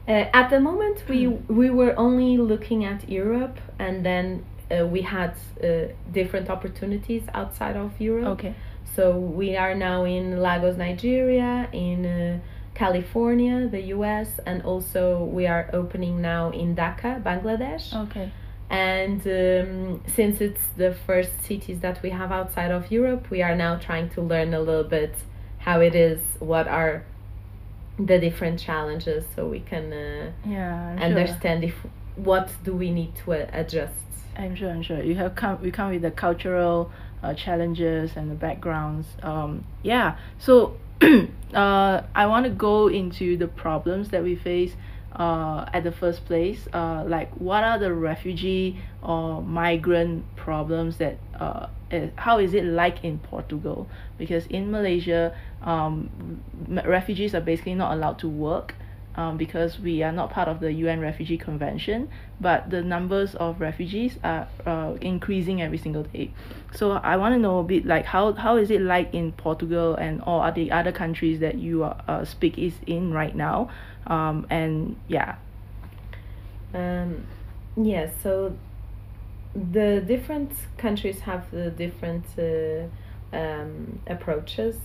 Uh, 0.07 0.27
at 0.35 0.51
the 0.51 0.61
moment, 0.61 1.03
we 1.09 1.25
hmm. 1.25 1.57
we 1.57 1.71
were 1.71 1.95
only 1.99 2.37
looking 2.37 2.85
at 2.85 3.09
Europe, 3.09 3.59
and 3.79 4.05
then 4.05 4.45
uh, 4.71 4.87
we 4.87 5.01
had 5.03 5.35
uh, 5.63 5.87
different 6.13 6.51
opportunities 6.51 7.23
outside 7.33 7.77
of 7.77 7.99
Europe. 7.99 8.39
Okay. 8.39 8.55
So 8.95 9.19
we 9.19 9.57
are 9.57 9.75
now 9.75 10.05
in 10.05 10.41
Lagos, 10.41 10.77
Nigeria, 10.77 11.69
in 11.73 12.07
uh, 12.07 12.39
California, 12.75 13.67
the 13.69 13.81
U.S., 13.97 14.39
and 14.47 14.63
also 14.63 15.25
we 15.25 15.47
are 15.47 15.69
opening 15.73 16.21
now 16.21 16.51
in 16.51 16.77
Dhaka, 16.77 17.21
Bangladesh. 17.23 17.93
Okay. 18.09 18.31
And 18.71 19.21
um, 19.21 20.03
since 20.15 20.41
it's 20.41 20.63
the 20.77 20.97
first 21.07 21.31
cities 21.45 21.81
that 21.81 22.03
we 22.03 22.11
have 22.11 22.33
outside 22.33 22.71
of 22.71 22.91
Europe, 22.91 23.31
we 23.31 23.43
are 23.43 23.55
now 23.55 23.77
trying 23.77 24.09
to 24.11 24.21
learn 24.21 24.55
a 24.55 24.61
little 24.61 24.85
bit 24.85 25.15
how 25.59 25.81
it 25.81 25.95
is, 25.95 26.21
what 26.41 26.67
are 26.67 27.05
the 27.99 28.19
different 28.19 28.59
challenges 28.59 29.25
so 29.35 29.47
we 29.47 29.61
can 29.61 29.93
uh, 29.93 30.33
yeah, 30.47 30.97
understand 31.01 31.63
sure. 31.63 31.71
if 31.71 31.77
what 32.17 32.51
do 32.65 32.75
we 32.75 32.91
need 32.91 33.15
to 33.17 33.33
uh, 33.33 33.47
adjust. 33.53 33.95
I'm 34.37 34.57
sure 34.57 34.71
i'm 34.71 34.83
sure. 34.83 35.03
You 35.03 35.15
have 35.17 35.37
come 35.37 35.63
we 35.63 35.71
come 35.71 35.91
with 35.91 36.03
the 36.03 36.11
cultural 36.11 36.91
uh, 37.23 37.35
challenges 37.35 38.13
and 38.17 38.31
the 38.31 38.35
backgrounds 38.35 39.07
um, 39.23 39.65
yeah. 39.83 40.17
So 40.39 40.77
uh, 41.55 42.03
i 42.15 42.27
want 42.27 42.45
to 42.45 42.51
go 42.51 42.89
into 42.89 43.37
the 43.37 43.49
problems 43.49 44.11
that 44.11 44.23
we 44.23 44.37
face 44.37 44.75
uh, 45.15 45.65
at 45.73 45.85
the 45.85 45.93
first 45.93 46.25
place 46.25 46.67
uh, 46.73 47.05
like 47.07 47.33
what 47.35 47.63
are 47.63 47.79
the 47.79 47.93
refugee 47.93 48.77
or 49.03 49.43
migrant 49.43 50.25
problems 50.37 50.97
that 50.99 51.19
uh, 51.39 51.67
how 52.17 52.39
is 52.39 52.55
it 52.55 52.65
like 52.65 53.05
in 53.05 53.19
Portugal? 53.19 53.89
Because 54.19 54.47
in 54.47 54.71
Malaysia 54.71 55.35
um, 55.63 56.43
refugees 56.69 57.35
are 57.35 57.41
basically 57.41 57.75
not 57.75 57.93
allowed 57.93 58.19
to 58.21 58.29
work 58.29 58.75
um, 59.17 59.37
because 59.37 59.79
we 59.79 60.03
are 60.03 60.13
not 60.13 60.31
part 60.31 60.49
of 60.49 60.61
the 60.61 60.73
UN 60.73 61.01
Refugee 61.01 61.39
Convention, 61.39 62.09
but 62.41 62.71
the 62.71 62.83
numbers 62.83 63.35
of 63.37 63.61
refugees 63.61 64.19
are 64.25 64.49
uh, 64.67 64.95
increasing 65.01 65.63
every 65.63 65.79
single 65.79 66.03
day. 66.03 66.33
So 66.75 66.93
I 66.93 67.17
want 67.17 67.35
to 67.35 67.39
know 67.39 67.61
a 67.61 67.65
bit 67.65 67.87
like 67.87 68.05
how, 68.05 68.33
how 68.33 68.57
is 68.57 68.71
it 68.71 68.81
like 68.81 69.15
in 69.15 69.33
Portugal 69.33 69.95
and 69.95 70.21
all 70.23 70.51
the 70.53 70.71
other 70.73 70.93
countries 70.93 71.41
that 71.41 71.57
you 71.57 71.85
uh, 71.85 72.25
speak 72.25 72.59
is 72.59 72.75
in 72.87 73.13
right 73.13 73.35
now, 73.35 73.71
um, 74.07 74.47
and 74.51 74.97
yeah. 75.09 75.37
Um, 76.73 77.27
yeah, 77.77 78.11
so 78.23 78.57
the 79.55 80.03
different 80.05 80.53
countries 80.77 81.21
have 81.21 81.49
the 81.53 81.71
different 81.71 82.25
uh, 82.37 83.37
um, 83.37 84.01
approaches. 84.07 84.77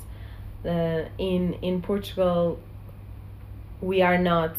Uh, 0.65 1.05
in 1.17 1.53
in 1.61 1.81
Portugal, 1.81 2.59
we 3.81 4.01
are 4.01 4.17
not. 4.17 4.55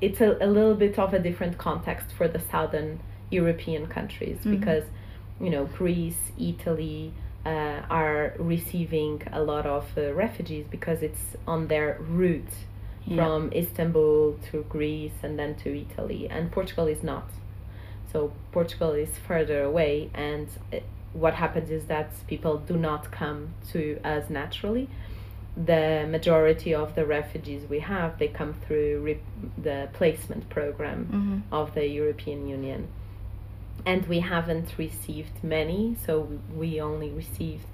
It's 0.00 0.20
a, 0.20 0.36
a 0.40 0.46
little 0.46 0.74
bit 0.74 0.98
of 0.98 1.12
a 1.12 1.18
different 1.18 1.58
context 1.58 2.12
for 2.16 2.28
the 2.28 2.40
southern 2.50 3.00
European 3.30 3.86
countries 3.86 4.38
mm-hmm. 4.38 4.56
because, 4.56 4.84
you 5.40 5.50
know, 5.50 5.64
Greece, 5.64 6.32
Italy 6.38 7.12
uh, 7.44 7.82
are 7.90 8.34
receiving 8.38 9.22
a 9.32 9.42
lot 9.42 9.66
of 9.66 9.86
uh, 9.96 10.12
refugees 10.12 10.66
because 10.70 11.02
it's 11.02 11.36
on 11.46 11.68
their 11.68 11.98
route 12.00 12.44
yeah. 13.06 13.16
from 13.16 13.52
Istanbul 13.52 14.38
to 14.50 14.64
Greece 14.68 15.18
and 15.22 15.38
then 15.38 15.54
to 15.56 15.80
Italy, 15.80 16.28
and 16.28 16.52
Portugal 16.52 16.86
is 16.86 17.02
not. 17.02 17.30
So 18.12 18.32
Portugal 18.52 18.92
is 18.92 19.10
further 19.26 19.62
away, 19.62 20.10
and 20.14 20.48
it, 20.72 20.84
what 21.12 21.34
happens 21.34 21.70
is 21.70 21.86
that 21.86 22.10
people 22.26 22.58
do 22.58 22.76
not 22.76 23.10
come 23.10 23.54
to 23.72 23.98
us 24.04 24.28
naturally. 24.30 24.88
The 25.64 26.06
majority 26.08 26.74
of 26.74 26.94
the 26.94 27.04
refugees 27.04 27.68
we 27.68 27.80
have, 27.80 28.18
they 28.18 28.28
come 28.28 28.54
through 28.66 29.00
re- 29.00 29.20
the 29.56 29.88
placement 29.92 30.48
program 30.48 31.06
mm-hmm. 31.06 31.54
of 31.54 31.74
the 31.74 31.86
European 31.86 32.48
Union. 32.48 32.88
And 33.84 34.06
we 34.06 34.20
haven't 34.20 34.78
received 34.78 35.42
many, 35.42 35.96
so 36.04 36.28
we 36.54 36.80
only 36.80 37.10
received 37.10 37.66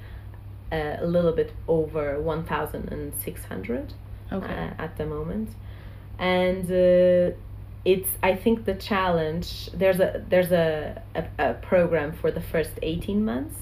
uh, 0.73 0.97
a 1.01 1.07
little 1.07 1.33
bit 1.33 1.53
over 1.69 2.21
1,600 2.21 3.93
okay. 4.33 4.47
uh, 4.47 4.83
at 4.83 4.97
the 4.97 5.07
moment. 5.07 5.51
And 6.19 6.65
uh, 6.71 7.37
it's 7.85 8.09
I 8.23 8.35
think 8.35 8.65
the 8.65 8.75
challenge 8.75 9.71
there's 9.73 10.01
a 10.01 10.25
there's 10.29 10.53
a, 10.53 11.03
a, 11.15 11.25
a 11.39 11.55
program 11.55 12.13
for 12.13 12.31
the 12.31 12.41
first 12.41 12.73
18 12.83 13.25
months 13.25 13.57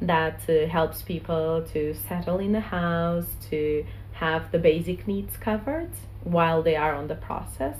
that 0.00 0.40
uh, 0.48 0.66
helps 0.66 1.02
people 1.02 1.64
to 1.72 1.94
settle 2.08 2.38
in 2.38 2.54
a 2.54 2.60
house 2.60 3.26
to 3.50 3.84
have 4.12 4.50
the 4.52 4.58
basic 4.58 5.06
needs 5.06 5.36
covered 5.36 5.90
while 6.24 6.62
they 6.62 6.76
are 6.76 6.94
on 6.94 7.08
the 7.08 7.14
process 7.14 7.76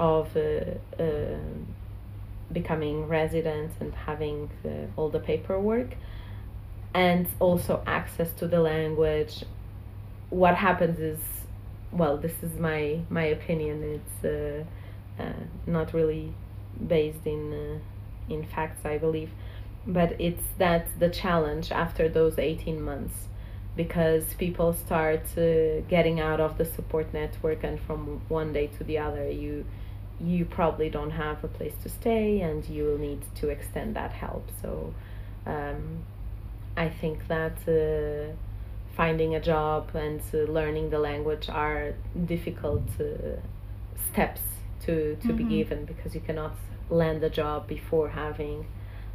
of 0.00 0.34
uh, 0.36 1.02
uh, 1.02 1.36
becoming 2.52 3.06
resident 3.06 3.72
and 3.80 3.92
having 3.94 4.50
all 4.96 5.10
the 5.10 5.20
paperwork 5.20 5.94
and 6.94 7.28
also 7.38 7.82
access 7.86 8.32
to 8.32 8.48
the 8.48 8.60
language. 8.60 9.44
What 10.30 10.54
happens 10.54 10.98
is, 10.98 11.20
well, 11.92 12.16
this 12.16 12.42
is 12.42 12.58
my 12.58 13.00
my 13.10 13.24
opinion. 13.24 14.00
It's 14.00 14.24
uh, 14.24 15.22
uh, 15.22 15.32
not 15.66 15.94
really 15.94 16.32
based 16.86 17.26
in 17.26 17.52
uh, 17.52 18.32
in 18.32 18.44
facts, 18.44 18.84
I 18.84 18.98
believe, 18.98 19.30
but 19.86 20.20
it's 20.20 20.44
that 20.58 20.86
the 20.98 21.08
challenge 21.08 21.72
after 21.72 22.08
those 22.08 22.38
eighteen 22.38 22.80
months, 22.80 23.28
because 23.76 24.34
people 24.34 24.72
start 24.72 25.24
uh, 25.36 25.80
getting 25.88 26.20
out 26.20 26.40
of 26.40 26.58
the 26.58 26.64
support 26.64 27.12
network, 27.12 27.64
and 27.64 27.78
from 27.80 28.20
one 28.28 28.52
day 28.52 28.68
to 28.78 28.84
the 28.84 28.98
other, 28.98 29.30
you 29.30 29.64
you 30.20 30.44
probably 30.44 30.90
don't 30.90 31.12
have 31.12 31.44
a 31.44 31.48
place 31.48 31.74
to 31.82 31.88
stay, 31.88 32.40
and 32.40 32.68
you 32.68 32.84
will 32.84 32.98
need 32.98 33.22
to 33.36 33.48
extend 33.48 33.96
that 33.96 34.12
help. 34.12 34.50
So. 34.62 34.94
Um, 35.46 36.04
I 36.76 36.90
think 36.90 37.26
that 37.26 37.58
uh, 37.66 38.32
finding 38.96 39.34
a 39.34 39.40
job 39.40 39.90
and 39.94 40.20
uh, 40.32 40.38
learning 40.52 40.90
the 40.90 40.98
language 41.00 41.48
are 41.48 41.94
difficult 42.26 42.84
uh, 43.00 43.40
steps 44.12 44.42
to, 44.82 45.16
to 45.16 45.28
mm-hmm. 45.28 45.36
be 45.36 45.44
given 45.44 45.86
because 45.86 46.14
you 46.14 46.20
cannot 46.20 46.54
land 46.88 47.24
a 47.24 47.30
job 47.30 47.66
before 47.66 48.10
having 48.10 48.66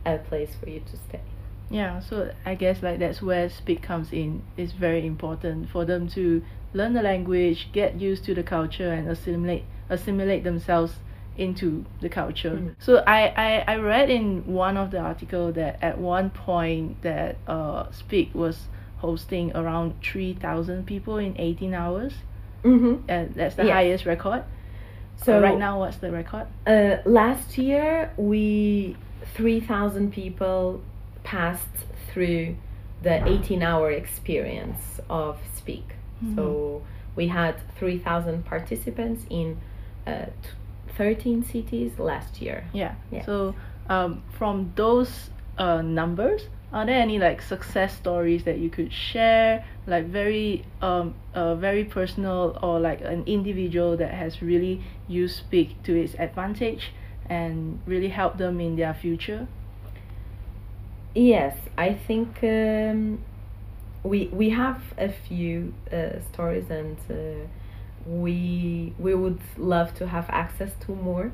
a 0.05 0.17
place 0.17 0.51
for 0.59 0.69
you 0.69 0.81
to 0.81 0.97
stay. 0.97 1.21
Yeah, 1.69 1.99
so 1.99 2.31
I 2.45 2.55
guess 2.55 2.83
like 2.83 2.99
that's 2.99 3.21
where 3.21 3.49
speak 3.49 3.81
comes 3.81 4.11
in. 4.11 4.43
It's 4.57 4.73
very 4.73 5.05
important 5.07 5.69
for 5.69 5.85
them 5.85 6.07
to 6.09 6.43
learn 6.73 6.93
the 6.93 7.01
language, 7.01 7.69
get 7.71 7.99
used 7.99 8.25
to 8.25 8.35
the 8.35 8.43
culture, 8.43 8.91
and 8.91 9.09
assimilate 9.09 9.63
assimilate 9.89 10.43
themselves 10.43 10.93
into 11.35 11.85
the 12.01 12.09
culture. 12.09 12.51
Mm. 12.51 12.75
So 12.77 12.97
I, 13.07 13.27
I, 13.27 13.63
I 13.67 13.75
read 13.77 14.09
in 14.09 14.45
one 14.45 14.77
of 14.77 14.91
the 14.91 14.99
article 14.99 15.51
that 15.53 15.79
at 15.81 15.97
one 15.97 16.29
point 16.29 17.01
that 17.01 17.37
uh 17.47 17.91
Speak 17.91 18.35
was 18.35 18.67
hosting 18.97 19.55
around 19.55 19.95
three 20.03 20.33
thousand 20.33 20.85
people 20.85 21.17
in 21.17 21.35
eighteen 21.39 21.73
hours. 21.73 22.13
Mm-hmm. 22.63 23.09
And 23.09 23.33
that's 23.33 23.55
the 23.55 23.65
yes. 23.65 23.73
highest 23.73 24.05
record. 24.05 24.43
So 25.17 25.37
uh, 25.37 25.41
right 25.41 25.57
now, 25.57 25.79
what's 25.79 25.97
the 25.97 26.11
record? 26.11 26.47
Uh, 26.65 26.97
last 27.05 27.57
year 27.57 28.11
we 28.15 28.95
three 29.33 29.59
thousand 29.59 30.13
people 30.13 30.81
passed 31.23 31.67
through 32.11 32.55
the 33.01 33.25
eighteen 33.27 33.63
hour 33.63 33.91
experience 33.91 34.99
of 35.09 35.39
Speak. 35.55 35.95
Mm-hmm. 36.23 36.35
So 36.35 36.83
we 37.15 37.27
had 37.27 37.55
three 37.77 37.99
thousand 37.99 38.45
participants 38.45 39.25
in 39.29 39.59
uh, 40.07 40.25
13 40.97 41.43
cities 41.43 41.97
last 41.97 42.41
year. 42.41 42.65
Yeah. 42.73 42.95
yeah. 43.11 43.25
So 43.25 43.55
um, 43.89 44.23
from 44.37 44.73
those 44.75 45.29
uh, 45.57 45.81
numbers, 45.81 46.47
are 46.71 46.85
there 46.85 46.99
any 46.99 47.19
like 47.19 47.41
success 47.41 47.95
stories 47.95 48.43
that 48.45 48.57
you 48.57 48.69
could 48.69 48.91
share, 48.91 49.63
like 49.85 50.05
very 50.05 50.65
um 50.81 51.13
uh, 51.35 51.55
very 51.55 51.83
personal 51.83 52.57
or 52.63 52.79
like 52.79 53.01
an 53.01 53.23
individual 53.27 53.95
that 53.97 54.11
has 54.11 54.41
really 54.41 54.81
used 55.07 55.37
Speak 55.37 55.81
to 55.83 55.95
its 55.95 56.15
advantage 56.15 56.91
and 57.29 57.79
really 57.85 58.09
help 58.09 58.37
them 58.37 58.59
in 58.59 58.75
their 58.75 58.93
future? 58.93 59.47
Yes, 61.15 61.55
I 61.77 61.93
think 61.93 62.39
um, 62.43 63.23
we 64.03 64.27
we 64.27 64.49
have 64.49 64.81
a 64.97 65.09
few 65.09 65.73
uh, 65.91 66.19
stories 66.31 66.69
and. 66.69 66.97
Uh, 67.09 67.47
we 68.05 68.93
we 68.99 69.15
would 69.15 69.39
love 69.57 69.93
to 69.95 70.07
have 70.07 70.25
access 70.29 70.71
to 70.81 70.91
more 70.91 71.31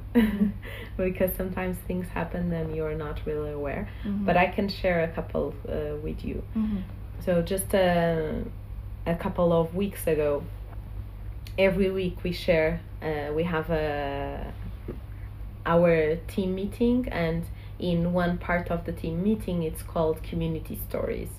because 0.97 1.35
sometimes 1.35 1.77
things 1.87 2.07
happen 2.09 2.51
and 2.53 2.75
you're 2.75 2.93
not 2.93 3.19
really 3.25 3.51
aware 3.51 3.89
mm-hmm. 4.03 4.23
but 4.25 4.37
i 4.37 4.45
can 4.45 4.69
share 4.69 5.03
a 5.03 5.07
couple 5.07 5.53
uh, 5.67 5.95
with 6.03 6.23
you 6.23 6.43
mm-hmm. 6.55 6.77
so 7.25 7.41
just 7.41 7.73
a, 7.73 8.43
uh, 9.07 9.11
a 9.11 9.15
couple 9.15 9.51
of 9.51 9.73
weeks 9.73 10.05
ago 10.05 10.43
every 11.57 11.89
week 11.89 12.17
we 12.23 12.31
share 12.31 12.81
uh, 13.01 13.33
we 13.33 13.43
have 13.43 13.69
a 13.71 14.53
our 15.73 16.15
team 16.33 16.49
meeting 16.55 17.07
and 17.09 17.41
in 17.79 18.13
one 18.13 18.37
part 18.37 18.67
of 18.69 18.79
the 18.85 18.91
team 18.91 19.23
meeting 19.23 19.57
it's 19.63 19.83
called 19.83 20.21
community 20.23 20.77
stories 20.89 21.29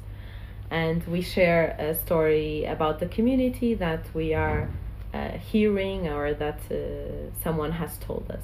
and 0.71 1.05
we 1.09 1.21
share 1.21 1.75
a 1.79 1.95
story 1.95 2.65
about 2.65 3.01
the 3.01 3.07
community 3.07 3.75
that 3.75 4.03
we 4.15 4.33
are 4.35 4.69
uh, 5.13 5.31
hearing 5.39 6.09
or 6.09 6.33
that 6.35 6.61
uh, 6.71 7.35
someone 7.43 7.73
has 7.73 7.99
told 7.99 8.31
us. 8.31 8.43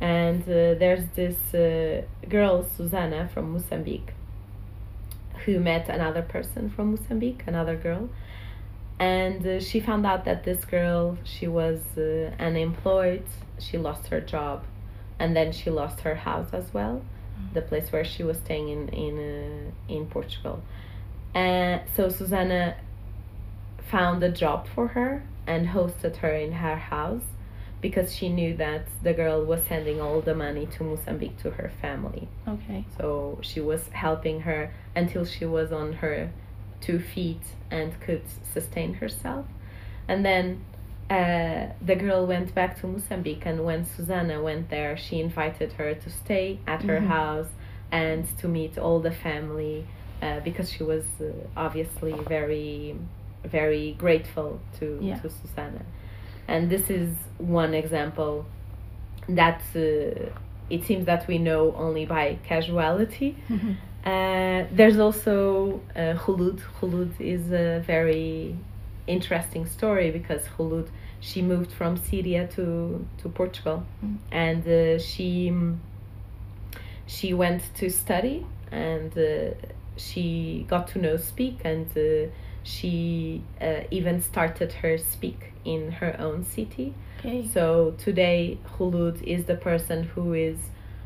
And 0.00 0.42
uh, 0.42 0.78
there's 0.78 1.04
this 1.16 1.36
uh, 1.52 2.02
girl, 2.28 2.64
Susanna 2.76 3.28
from 3.34 3.52
Mozambique, 3.52 4.12
who 5.44 5.58
met 5.58 5.88
another 5.88 6.22
person 6.22 6.70
from 6.70 6.92
Mozambique, 6.92 7.42
another 7.46 7.76
girl. 7.76 8.08
And 9.00 9.44
uh, 9.44 9.60
she 9.60 9.80
found 9.80 10.06
out 10.06 10.24
that 10.26 10.44
this 10.44 10.64
girl, 10.64 11.18
she 11.24 11.48
was 11.48 11.80
uh, 11.98 12.30
unemployed, 12.38 13.24
she 13.58 13.76
lost 13.76 14.06
her 14.08 14.20
job, 14.20 14.62
and 15.20 15.36
then 15.36 15.52
she 15.52 15.70
lost 15.70 16.00
her 16.00 16.16
house 16.16 16.48
as 16.52 16.74
well, 16.74 17.02
mm. 17.38 17.54
the 17.54 17.62
place 17.62 17.92
where 17.92 18.04
she 18.04 18.24
was 18.24 18.38
staying 18.38 18.68
in 18.68 18.88
in 18.88 19.72
in 19.88 20.06
Portugal. 20.06 20.60
And 21.34 21.82
so 21.94 22.08
Susanna 22.08 22.76
found 23.90 24.22
a 24.24 24.30
job 24.30 24.66
for 24.74 24.88
her 24.88 25.22
and 25.46 25.68
hosted 25.68 26.16
her 26.16 26.34
in 26.34 26.52
her 26.52 26.76
house 26.76 27.28
because 27.80 28.14
she 28.14 28.28
knew 28.28 28.56
that 28.56 28.86
the 29.02 29.12
girl 29.12 29.44
was 29.44 29.62
sending 29.68 30.00
all 30.00 30.20
the 30.20 30.34
money 30.34 30.66
to 30.66 30.84
Mozambique 30.84 31.38
to 31.38 31.50
her 31.50 31.70
family. 31.80 32.28
Okay. 32.46 32.84
So 32.98 33.38
she 33.42 33.60
was 33.60 33.88
helping 33.88 34.40
her 34.40 34.72
until 34.94 35.24
she 35.24 35.46
was 35.46 35.72
on 35.72 35.94
her 35.94 36.30
two 36.80 36.98
feet 36.98 37.42
and 37.70 37.98
could 38.00 38.22
sustain 38.52 38.94
herself. 38.94 39.46
And 40.08 40.24
then 40.24 40.64
uh, 41.10 41.66
the 41.82 41.96
girl 41.96 42.24
went 42.24 42.54
back 42.54 42.80
to 42.80 42.86
Mozambique, 42.86 43.44
and 43.44 43.64
when 43.64 43.84
Susanna 43.84 44.40
went 44.40 44.70
there, 44.70 44.96
she 44.96 45.18
invited 45.18 45.72
her 45.72 45.92
to 45.94 46.10
stay 46.10 46.60
at 46.68 46.82
her 46.84 46.98
mm-hmm. 46.98 47.08
house 47.08 47.48
and 47.90 48.24
to 48.38 48.46
meet 48.46 48.78
all 48.78 49.00
the 49.00 49.10
family 49.10 49.84
uh, 50.22 50.38
because 50.40 50.70
she 50.70 50.84
was 50.84 51.04
uh, 51.20 51.32
obviously 51.56 52.12
very 52.28 52.96
very 53.44 53.96
grateful 53.98 54.60
to 54.78 54.98
yeah. 55.00 55.18
to 55.18 55.28
Susanna, 55.30 55.84
and 56.46 56.70
this 56.70 56.88
is 56.90 57.12
one 57.38 57.74
example 57.74 58.46
that 59.28 59.62
uh, 59.74 60.30
it 60.70 60.84
seems 60.84 61.06
that 61.06 61.26
we 61.26 61.38
know 61.38 61.74
only 61.74 62.06
by 62.06 62.38
casuality. 62.44 63.36
Mm-hmm. 63.48 63.72
Uh, 64.04 64.66
there's 64.72 64.98
also 64.98 65.80
uh, 65.96 66.14
Hulud. 66.14 66.60
Hulud 66.80 67.20
is 67.20 67.50
a 67.50 67.82
very 67.84 68.56
interesting 69.10 69.66
story 69.66 70.10
because 70.10 70.42
Hulud 70.56 70.88
she 71.20 71.42
moved 71.42 71.70
from 71.72 71.96
Syria 71.96 72.48
to 72.56 73.06
to 73.18 73.28
Portugal, 73.28 73.84
mm. 74.04 74.16
and 74.32 74.66
uh, 74.66 74.98
she 74.98 75.52
she 77.06 77.34
went 77.34 77.62
to 77.74 77.90
study 77.90 78.46
and 78.70 79.16
uh, 79.18 79.54
she 79.96 80.64
got 80.68 80.88
to 80.88 80.98
know 80.98 81.16
speak 81.16 81.58
and 81.64 81.86
uh, 81.96 82.30
she 82.62 83.42
uh, 83.60 83.80
even 83.90 84.22
started 84.22 84.72
her 84.72 84.96
speak 84.96 85.52
in 85.64 85.92
her 85.92 86.16
own 86.18 86.44
city. 86.44 86.94
Okay. 87.18 87.46
So 87.52 87.94
today, 87.98 88.58
Hulud 88.78 89.22
is 89.22 89.44
the 89.44 89.56
person 89.56 90.04
who 90.04 90.32
is 90.32 90.58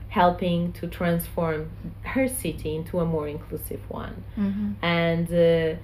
helping 0.09 0.73
to 0.73 0.87
transform 0.87 1.71
her 2.03 2.29
city 2.29 2.77
into 2.77 3.01
a 3.01 3.05
more 3.05 3.27
inclusive 3.27 3.81
one. 3.89 4.23
Mm-hmm. 4.39 4.73
And 4.85 5.27
uh, 5.33 5.81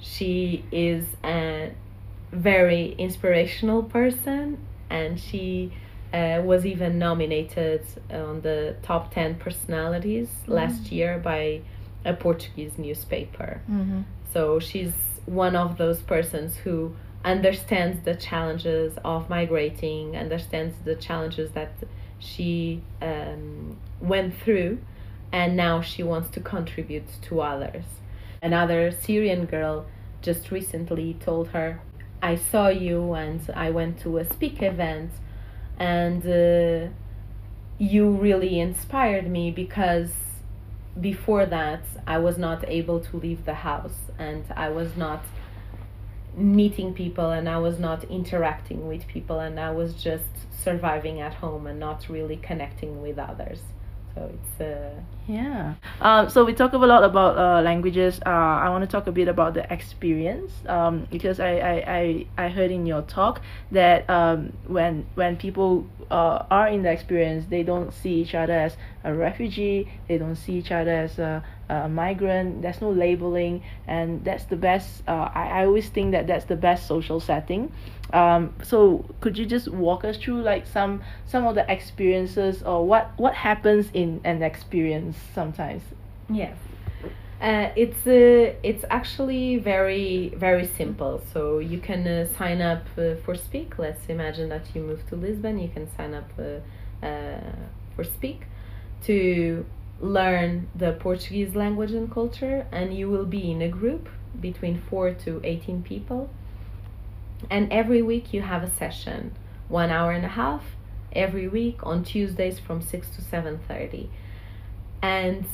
she 0.00 0.64
is 0.70 1.04
a 1.24 1.72
very 2.32 2.92
inspirational 2.98 3.82
person, 3.82 4.58
and 4.90 5.18
she 5.18 5.72
uh, 6.12 6.40
was 6.44 6.64
even 6.64 6.98
nominated 6.98 7.84
on 8.10 8.40
the 8.40 8.76
top 8.82 9.12
10 9.12 9.36
personalities 9.36 10.28
mm-hmm. 10.28 10.52
last 10.52 10.90
year 10.92 11.18
by 11.18 11.60
a 12.04 12.14
Portuguese 12.14 12.78
newspaper. 12.78 13.60
Mm-hmm. 13.70 14.02
So 14.32 14.58
she's 14.58 14.92
one 15.26 15.56
of 15.56 15.76
those 15.78 16.00
persons 16.00 16.56
who 16.56 16.94
understands 17.24 18.04
the 18.04 18.14
challenges 18.14 18.96
of 19.04 19.28
migrating, 19.28 20.16
understands 20.16 20.74
the 20.84 20.94
challenges 20.94 21.50
that 21.52 21.72
she 22.18 22.82
um, 23.02 23.76
went 24.00 24.34
through, 24.34 24.78
and 25.32 25.56
now 25.56 25.80
she 25.80 26.02
wants 26.02 26.30
to 26.30 26.40
contribute 26.40 27.06
to 27.22 27.40
others. 27.40 27.84
Another 28.42 28.90
Syrian 28.90 29.46
girl 29.46 29.86
just 30.22 30.50
recently 30.50 31.14
told 31.14 31.48
her, 31.48 31.80
I 32.22 32.36
saw 32.36 32.68
you 32.68 33.12
and 33.14 33.40
I 33.54 33.70
went 33.70 34.00
to 34.00 34.18
a 34.18 34.24
speak 34.24 34.62
event, 34.62 35.10
and 35.78 36.26
uh, 36.26 36.90
you 37.78 38.10
really 38.10 38.58
inspired 38.58 39.28
me 39.30 39.50
because 39.50 40.12
before 41.00 41.46
that 41.46 41.82
I 42.06 42.18
was 42.18 42.38
not 42.38 42.68
able 42.68 43.00
to 43.00 43.16
leave 43.16 43.44
the 43.44 43.54
house 43.54 44.10
and 44.18 44.44
I 44.56 44.68
was 44.70 44.96
not 44.96 45.24
meeting 46.36 46.92
people 46.92 47.30
and 47.30 47.48
I 47.48 47.58
was 47.58 47.78
not 47.78 48.04
interacting 48.04 48.88
with 48.88 49.06
people 49.06 49.38
and 49.38 49.58
I 49.60 49.70
was 49.70 49.94
just 49.94 50.24
surviving 50.50 51.20
at 51.20 51.34
home 51.34 51.66
and 51.66 51.78
not 51.78 52.08
really 52.08 52.36
connecting 52.36 53.00
with 53.00 53.18
others. 53.18 53.60
So 54.18 54.30
it's 54.34 54.60
uh, 54.60 55.00
yeah. 55.28 55.74
Um, 56.00 56.28
so 56.28 56.44
we 56.44 56.52
talk 56.52 56.72
a 56.72 56.78
lot 56.78 57.04
about 57.04 57.38
uh, 57.38 57.62
languages. 57.62 58.18
Uh, 58.26 58.30
I 58.30 58.68
want 58.70 58.82
to 58.82 58.90
talk 58.90 59.06
a 59.06 59.12
bit 59.12 59.28
about 59.28 59.54
the 59.54 59.70
experience 59.72 60.50
um, 60.66 61.06
because 61.10 61.38
I, 61.38 61.58
I, 61.58 61.74
I, 61.86 62.26
I 62.46 62.48
heard 62.48 62.70
in 62.72 62.84
your 62.86 63.02
talk 63.02 63.40
that 63.70 64.08
um, 64.10 64.52
when 64.66 65.06
when 65.14 65.36
people 65.36 65.86
uh, 66.10 66.46
are 66.50 66.68
in 66.68 66.82
the 66.82 66.90
experience, 66.90 67.44
they 67.48 67.62
don't 67.62 67.92
see 67.92 68.14
each 68.14 68.34
other 68.34 68.54
as 68.54 68.76
a 69.04 69.14
refugee. 69.14 69.88
They 70.08 70.18
don't 70.18 70.36
see 70.36 70.54
each 70.54 70.72
other 70.72 70.90
as 70.90 71.18
a, 71.20 71.44
a 71.68 71.88
migrant. 71.88 72.62
There's 72.62 72.80
no 72.80 72.90
labeling, 72.90 73.62
and 73.86 74.24
that's 74.24 74.44
the 74.44 74.56
best. 74.56 75.02
Uh, 75.06 75.30
I, 75.32 75.60
I 75.60 75.66
always 75.66 75.88
think 75.90 76.10
that 76.12 76.26
that's 76.26 76.46
the 76.46 76.56
best 76.56 76.88
social 76.88 77.20
setting. 77.20 77.70
Um, 78.12 78.54
so 78.62 79.04
could 79.20 79.36
you 79.36 79.44
just 79.44 79.68
walk 79.68 80.04
us 80.04 80.16
through 80.16 80.42
like 80.42 80.66
some 80.66 81.02
some 81.26 81.46
of 81.46 81.54
the 81.54 81.70
experiences 81.70 82.62
or 82.62 82.86
what 82.86 83.12
what 83.18 83.34
happens 83.34 83.90
in 83.92 84.20
an 84.24 84.42
experience 84.42 85.16
sometimes? 85.34 85.82
Yes. 86.30 86.56
Uh, 87.40 87.70
it's 87.76 88.06
uh, 88.06 88.54
it's 88.62 88.84
actually 88.90 89.58
very 89.58 90.34
very 90.36 90.66
simple. 90.66 91.22
So 91.32 91.58
you 91.58 91.78
can 91.78 92.06
uh, 92.06 92.26
sign 92.36 92.60
up 92.62 92.84
uh, 92.96 93.14
for 93.24 93.34
Speak. 93.34 93.78
Let's 93.78 94.06
imagine 94.08 94.48
that 94.48 94.74
you 94.74 94.80
move 94.82 95.06
to 95.10 95.16
Lisbon. 95.16 95.58
You 95.58 95.68
can 95.68 95.88
sign 95.94 96.14
up 96.14 96.30
uh, 96.38 97.06
uh, 97.06 97.40
for 97.94 98.04
Speak 98.04 98.42
to 99.04 99.64
learn 100.00 100.68
the 100.74 100.92
Portuguese 100.92 101.54
language 101.54 101.92
and 101.92 102.10
culture, 102.10 102.66
and 102.72 102.96
you 102.96 103.08
will 103.10 103.26
be 103.26 103.50
in 103.50 103.62
a 103.62 103.68
group 103.68 104.08
between 104.40 104.82
four 104.88 105.12
to 105.12 105.40
eighteen 105.44 105.82
people. 105.82 106.30
And 107.50 107.72
every 107.72 108.02
week 108.02 108.32
you 108.34 108.42
have 108.42 108.62
a 108.62 108.70
session, 108.70 109.34
one 109.68 109.90
hour 109.90 110.12
and 110.12 110.24
a 110.24 110.28
half 110.28 110.64
every 111.12 111.48
week 111.48 111.78
on 111.82 112.04
Tuesdays 112.04 112.58
from 112.58 112.82
six 112.82 113.08
to 113.16 113.22
seven 113.22 113.60
thirty. 113.66 114.10
And 115.02 115.46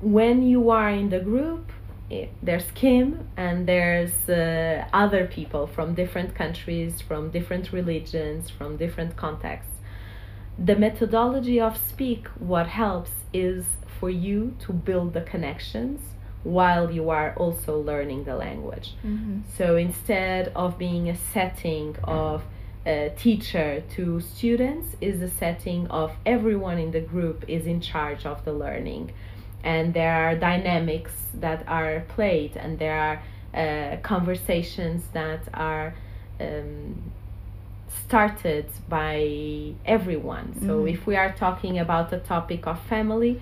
when 0.00 0.42
you 0.42 0.70
are 0.70 0.90
in 0.90 1.08
the 1.08 1.20
group 1.20 1.72
it, 2.08 2.30
there's 2.42 2.70
kim 2.72 3.28
and 3.36 3.66
there's 3.66 4.28
uh, 4.28 4.86
other 4.92 5.26
people 5.26 5.66
from 5.66 5.94
different 5.94 6.34
countries 6.34 7.00
from 7.00 7.30
different 7.30 7.72
religions 7.72 8.48
from 8.48 8.76
different 8.76 9.16
contexts. 9.16 9.72
The 10.58 10.76
methodology 10.76 11.60
of 11.60 11.76
speak 11.76 12.28
what 12.38 12.68
helps 12.68 13.10
is 13.32 13.64
for 13.98 14.08
you 14.08 14.56
to 14.60 14.72
build 14.72 15.14
the 15.14 15.22
connections 15.22 16.00
while 16.54 16.86
you 16.96 17.04
are 17.18 17.30
also 17.42 17.72
learning 17.90 18.20
the 18.30 18.36
language 18.46 18.88
Mm-hmm. 19.04 19.36
so 19.58 19.66
instead 19.88 20.44
of 20.62 20.68
being 20.86 21.04
a 21.16 21.16
setting 21.34 21.88
of 22.04 22.42
a 22.86 23.10
teacher 23.24 23.70
to 23.96 24.20
students, 24.20 24.86
is 25.00 25.16
a 25.20 25.32
setting 25.42 25.82
of 26.02 26.08
everyone 26.34 26.78
in 26.84 26.90
the 26.92 27.04
group 27.14 27.38
is 27.56 27.66
in 27.66 27.78
charge 27.80 28.22
of 28.32 28.38
the 28.46 28.52
learning, 28.64 29.04
and 29.64 29.84
there 29.98 30.14
are 30.24 30.34
dynamics 30.50 31.14
that 31.44 31.60
are 31.66 31.94
played, 32.16 32.52
and 32.62 32.78
there 32.78 32.98
are 33.08 33.16
uh, 33.62 33.96
conversations 34.14 35.00
that 35.18 35.42
are. 35.70 35.88
Um, 36.40 37.12
started 38.06 38.66
by 38.88 39.72
everyone. 39.84 40.46
So 40.66 40.72
Mhm. 40.84 40.92
if 40.94 41.00
we 41.06 41.16
are 41.16 41.32
talking 41.32 41.78
about 41.78 42.10
the 42.10 42.18
topic 42.18 42.66
of 42.66 42.78
family, 42.94 43.40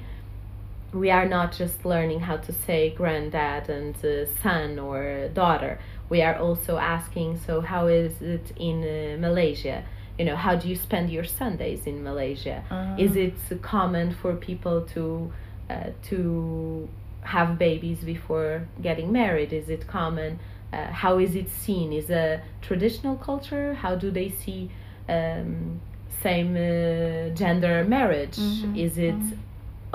we 0.94 1.11
are 1.11 1.26
not 1.26 1.52
just 1.52 1.85
learning 1.85 2.20
how 2.20 2.37
to 2.37 2.52
say 2.52 2.90
granddad 2.90 3.68
and 3.68 3.96
uh, 4.04 4.26
son 4.42 4.78
or 4.78 5.28
daughter. 5.35 5.78
We 6.09 6.22
are 6.22 6.37
also 6.37 6.76
asking, 6.78 7.40
so 7.46 7.61
how 7.61 7.88
is 7.88 8.22
it 8.22 8.52
in 8.57 8.76
uh, 8.85 9.18
Malaysia? 9.20 9.85
You 10.18 10.24
know, 10.26 10.37
how 10.37 10.54
do 10.54 10.68
you 10.68 10.76
spend 10.76 11.11
your 11.11 11.24
Sundays 11.24 11.87
in 11.87 12.04
Malaysia? 12.04 12.62
Uh-huh. 12.70 12.94
Is 12.98 13.16
it 13.16 13.35
common 13.62 14.14
for 14.14 14.37
people 14.37 14.83
to 14.94 15.33
uh, 15.68 15.90
to 16.11 16.88
have 17.22 17.59
babies 17.59 18.00
before 18.04 18.68
getting 18.80 19.11
married? 19.11 19.52
Is 19.52 19.68
it 19.68 19.87
common? 19.88 20.38
Uh, 20.72 20.87
how 21.02 21.18
is 21.18 21.35
it 21.35 21.48
seen? 21.50 21.92
Is 21.92 22.11
a 22.11 22.42
traditional 22.62 23.16
culture? 23.16 23.74
How 23.74 23.96
do 23.96 24.11
they 24.11 24.28
see 24.28 24.70
um, 25.09 25.80
same 26.22 26.54
uh, 26.54 27.35
gender 27.35 27.85
marriage? 27.85 28.37
Mhm, 28.37 28.78
Is 28.78 28.98
it 28.98 29.14
mhm. 29.18 29.38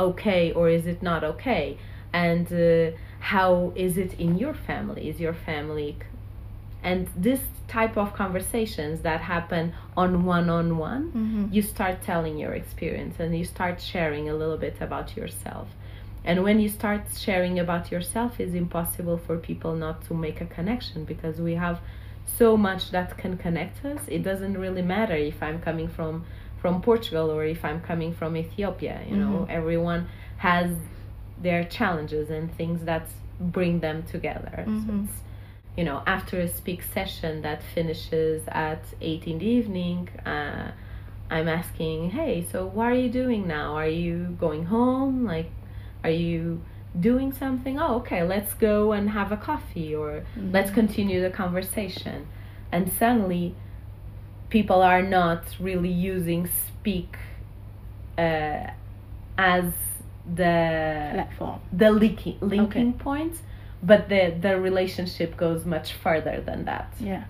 Okay 0.08 0.52
or 0.52 0.70
is 0.70 0.86
it 0.88 1.02
not 1.04 1.24
okay? 1.24 1.78
And 2.14 2.48
uh, 2.52 2.96
how 3.20 3.74
is 3.76 3.98
it 3.98 4.12
in 4.20 4.38
your 4.38 4.54
family? 4.54 5.10
Is 5.10 5.20
your 5.20 5.34
family 5.34 5.98
and 6.82 7.10
this 7.16 7.42
type 7.68 7.98
of 7.98 8.14
conversations 8.14 9.02
that 9.02 9.20
happen 9.22 9.74
on 9.98 10.24
one 10.26 10.50
on 10.50 10.78
one 10.78 11.04
Mhm. 11.12 11.54
you 11.54 11.62
start 11.62 12.02
telling 12.02 12.38
your 12.38 12.54
experience 12.54 13.16
and 13.20 13.38
you 13.38 13.44
start 13.44 13.82
sharing 13.82 14.30
a 14.30 14.34
little 14.34 14.58
bit 14.58 14.78
about 14.88 15.08
yourself 15.18 15.68
and 16.24 16.44
when 16.46 16.58
you 16.64 16.70
start 16.70 17.02
sharing 17.28 17.60
about 17.60 17.92
yourself 17.92 18.40
it's 18.40 18.54
impossible 18.54 19.18
for 19.18 19.36
people 19.38 19.74
not 19.76 19.98
to 20.08 20.14
make 20.14 20.40
a 20.42 20.46
connection 20.58 21.04
because 21.04 21.36
we 21.48 21.56
have 21.66 21.78
so 22.40 22.56
much 22.56 22.92
that 22.92 23.18
can 23.18 23.34
connect 23.46 23.84
us 23.86 24.02
it 24.08 24.24
doesn't 24.30 24.58
really 24.66 24.82
matter 24.96 25.16
if 25.16 25.38
i'm 25.44 25.60
coming 25.60 25.90
from 25.98 26.24
from 26.62 26.82
portugal 26.82 27.30
or 27.32 27.44
if 27.46 27.64
i'm 27.64 27.82
coming 27.82 28.14
from 28.14 28.36
ethiopia 28.36 29.02
you 29.10 29.16
know 29.16 29.46
Mhm. 29.46 29.50
everyone 29.50 30.08
has 30.38 30.70
their 31.42 31.64
challenges 31.64 32.30
and 32.30 32.46
things 32.60 32.84
that 32.86 33.06
bring 33.40 33.80
them 33.80 34.04
together 34.04 34.58
so 34.66 34.72
Mhm. 34.92 35.04
it's 35.04 35.18
you 35.78 35.86
know, 35.86 36.02
after 36.06 36.42
a 36.42 36.48
speak 36.48 36.82
session 36.84 37.42
that 37.44 37.64
finishes 37.64 38.44
at 38.50 38.84
eight 39.00 39.26
in 39.28 39.38
the 39.40 39.46
evening, 39.46 40.10
uh, 40.26 40.72
I'm 41.32 41.48
asking, 41.48 42.10
hey, 42.10 42.46
so 42.52 42.66
what 42.66 42.88
are 42.88 42.96
you 43.06 43.10
doing 43.10 43.48
now? 43.48 43.76
Are 43.76 43.88
you 43.88 44.36
going 44.42 44.66
home? 44.66 45.26
Like, 45.26 45.50
are 46.04 46.10
you 46.10 46.62
doing 47.00 47.32
something? 47.32 47.80
Oh, 47.80 47.96
okay, 47.98 48.24
let's 48.24 48.54
go 48.56 48.92
and 48.92 49.10
have 49.12 49.32
a 49.32 49.38
coffee 49.38 49.96
or 49.96 50.24
let's 50.52 50.72
continue 50.72 51.22
the 51.22 51.30
conversation. 51.30 52.28
And 52.74 52.92
suddenly, 53.00 53.56
people 54.50 54.82
are 54.82 55.02
not 55.02 55.44
really 55.60 55.90
using 55.92 56.48
speak 56.48 57.18
uh, 58.18 58.68
as 59.38 59.66
the 60.36 61.12
platform. 61.14 61.60
the 61.74 61.92
linking 61.92 62.38
linking 62.42 62.94
point 62.94 63.36
but 63.82 64.10
the 64.10 64.36
the 64.42 64.60
relationship 64.60 65.36
goes 65.38 65.66
much 65.66 65.94
further 65.94 66.42
than 66.46 66.66
that 66.66 66.92
Yeah. 67.00 67.24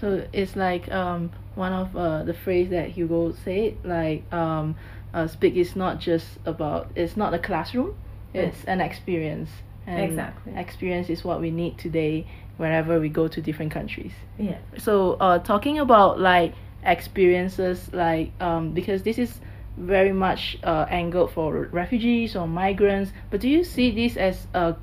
So 0.00 0.26
it's 0.32 0.56
like 0.56 0.90
um 0.92 1.30
one 1.54 1.72
of 1.72 1.96
uh, 1.96 2.22
the 2.22 2.34
phrase 2.34 2.68
that 2.68 2.90
Hugo 2.90 3.32
said, 3.44 3.78
like 3.82 4.30
um, 4.30 4.76
uh, 5.14 5.26
speak 5.26 5.54
is 5.56 5.74
not 5.74 5.98
just 6.00 6.26
about 6.44 6.90
it's 6.94 7.16
not 7.16 7.32
a 7.32 7.38
classroom, 7.38 7.94
it's 8.34 8.62
an 8.66 8.80
experience. 8.82 9.48
And 9.86 10.00
Exactly. 10.00 10.52
Experience 10.54 11.08
is 11.08 11.24
what 11.24 11.40
we 11.40 11.50
need 11.50 11.78
today 11.78 12.26
wherever 12.58 13.00
we 13.00 13.08
go 13.08 13.26
to 13.28 13.40
different 13.40 13.72
countries. 13.72 14.12
yeah 14.38 14.58
so 14.76 15.16
uh, 15.20 15.38
talking 15.38 15.78
about 15.78 16.20
like 16.20 16.52
experiences 16.86 17.90
like 17.92 18.32
um, 18.40 18.70
because 18.72 19.02
this 19.02 19.18
is 19.18 19.40
very 19.76 20.12
much 20.12 20.58
uh, 20.62 20.86
angled 20.88 21.32
for 21.32 21.68
refugees 21.70 22.34
or 22.34 22.46
migrants. 22.46 23.12
But 23.30 23.40
do 23.40 23.48
you 23.48 23.64
see 23.64 23.90
this 23.90 24.16
as 24.16 24.46
a, 24.54 24.76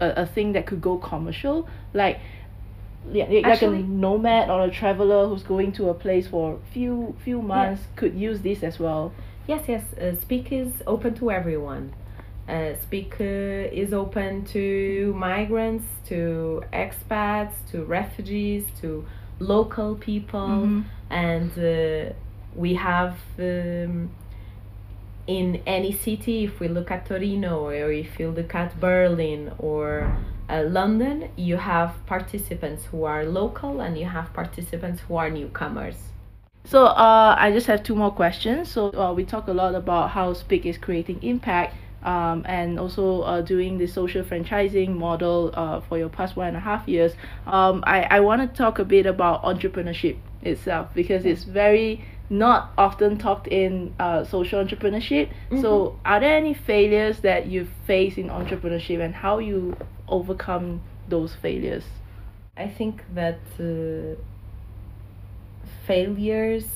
a, 0.00 0.22
a 0.22 0.26
thing 0.26 0.52
that 0.52 0.66
could 0.66 0.80
go 0.80 0.96
commercial? 0.96 1.68
Like 1.92 2.20
yeah, 3.12 3.26
like 3.48 3.62
a 3.62 3.70
nomad 3.70 4.50
or 4.50 4.64
a 4.64 4.70
traveler 4.70 5.28
who's 5.28 5.42
going 5.42 5.72
to 5.72 5.88
a 5.88 5.94
place 5.94 6.26
for 6.26 6.58
few 6.72 7.14
few 7.24 7.40
months 7.40 7.82
could 7.96 8.14
use 8.14 8.40
this 8.40 8.62
as 8.62 8.78
well? 8.78 9.12
Yes 9.46 9.64
yes. 9.68 9.84
Uh, 9.94 10.14
speak 10.20 10.52
is 10.52 10.82
open 10.86 11.14
to 11.14 11.30
everyone. 11.30 11.94
Uh, 12.48 12.74
speak 12.82 13.16
uh, 13.20 13.24
is 13.24 13.92
open 13.92 14.44
to 14.46 15.12
migrants 15.16 15.84
to 16.06 16.62
expats 16.72 17.52
to 17.70 17.84
refugees 17.84 18.64
to 18.80 19.04
local 19.40 19.94
people 19.94 20.48
Mhm. 20.48 20.84
and 21.10 21.50
uh, 21.58 22.12
we 22.56 22.74
have 22.74 23.14
um, 23.38 24.10
in 25.26 25.60
any 25.66 25.92
city 25.92 26.44
if 26.44 26.58
we 26.60 26.68
look 26.68 26.90
at 26.90 27.06
torino 27.06 27.60
or 27.66 27.92
if 27.92 28.18
you 28.18 28.30
look 28.30 28.54
at 28.54 28.78
berlin 28.80 29.52
or 29.58 30.10
uh, 30.50 30.62
london 30.62 31.28
you 31.36 31.56
have 31.56 31.90
participants 32.06 32.86
who 32.90 33.04
are 33.04 33.24
local 33.24 33.80
and 33.80 33.98
you 33.98 34.06
have 34.06 34.32
participants 34.32 35.00
who 35.06 35.16
are 35.16 35.30
newcomers 35.30 35.96
So 36.64 36.84
uh, 36.84 37.34
I 37.38 37.50
just 37.50 37.66
have 37.68 37.82
two 37.82 37.94
more 37.94 38.10
questions. 38.10 38.70
So 38.70 38.90
uh, 38.92 39.14
we 39.14 39.24
talk 39.24 39.48
a 39.48 39.54
lot 39.54 39.74
about 39.74 40.10
how 40.10 40.34
Speak 40.34 40.66
is 40.66 40.76
creating 40.76 41.18
impact 41.22 41.72
um, 42.02 42.44
and 42.46 42.78
also 42.78 43.22
uh, 43.22 43.40
doing 43.40 43.78
the 43.78 43.86
social 43.86 44.22
franchising 44.22 44.90
model 44.90 45.50
uh, 45.54 45.80
for 45.80 45.98
your 45.98 46.08
past 46.08 46.36
one 46.36 46.48
and 46.48 46.56
a 46.56 46.60
half 46.60 46.86
years. 46.88 47.12
Um, 47.46 47.82
I, 47.86 48.02
I 48.02 48.20
want 48.20 48.40
to 48.42 48.56
talk 48.56 48.78
a 48.78 48.84
bit 48.84 49.06
about 49.06 49.42
entrepreneurship 49.42 50.16
itself 50.42 50.88
because 50.94 51.24
it's 51.24 51.44
very 51.44 52.04
not 52.30 52.72
often 52.76 53.18
talked 53.18 53.48
in 53.48 53.94
uh, 53.98 54.24
social 54.24 54.62
entrepreneurship. 54.64 55.30
So 55.60 55.98
are 56.04 56.20
there 56.20 56.36
any 56.36 56.54
failures 56.54 57.20
that 57.20 57.46
you 57.46 57.66
face 57.86 58.18
in 58.18 58.28
entrepreneurship 58.28 59.00
and 59.02 59.14
how 59.14 59.38
you 59.38 59.76
overcome 60.08 60.82
those 61.08 61.34
failures? 61.34 61.84
I 62.56 62.68
think 62.68 63.02
that 63.14 63.38
uh, 63.58 64.20
failures, 65.86 66.66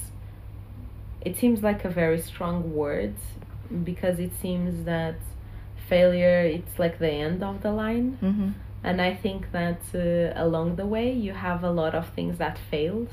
it 1.20 1.37
seems 1.37 1.62
like 1.62 1.85
a 1.85 1.90
very 1.90 2.20
strong 2.20 2.74
word 2.74 3.14
because 3.85 4.18
it 4.18 4.32
seems 4.40 4.85
that 4.85 5.16
failure 5.88 6.40
it's 6.40 6.78
like 6.78 6.98
the 6.98 7.11
end 7.11 7.42
of 7.42 7.62
the 7.62 7.72
line. 7.72 8.18
Mm-hmm. 8.22 8.50
And 8.85 9.00
I 9.00 9.14
think 9.14 9.52
that 9.52 9.82
uh, 9.94 10.32
along 10.46 10.76
the 10.76 10.87
way 10.87 11.12
you 11.12 11.32
have 11.32 11.62
a 11.62 11.70
lot 11.70 11.94
of 11.94 12.08
things 12.11 12.38
that 12.38 12.58
failed. 12.70 13.11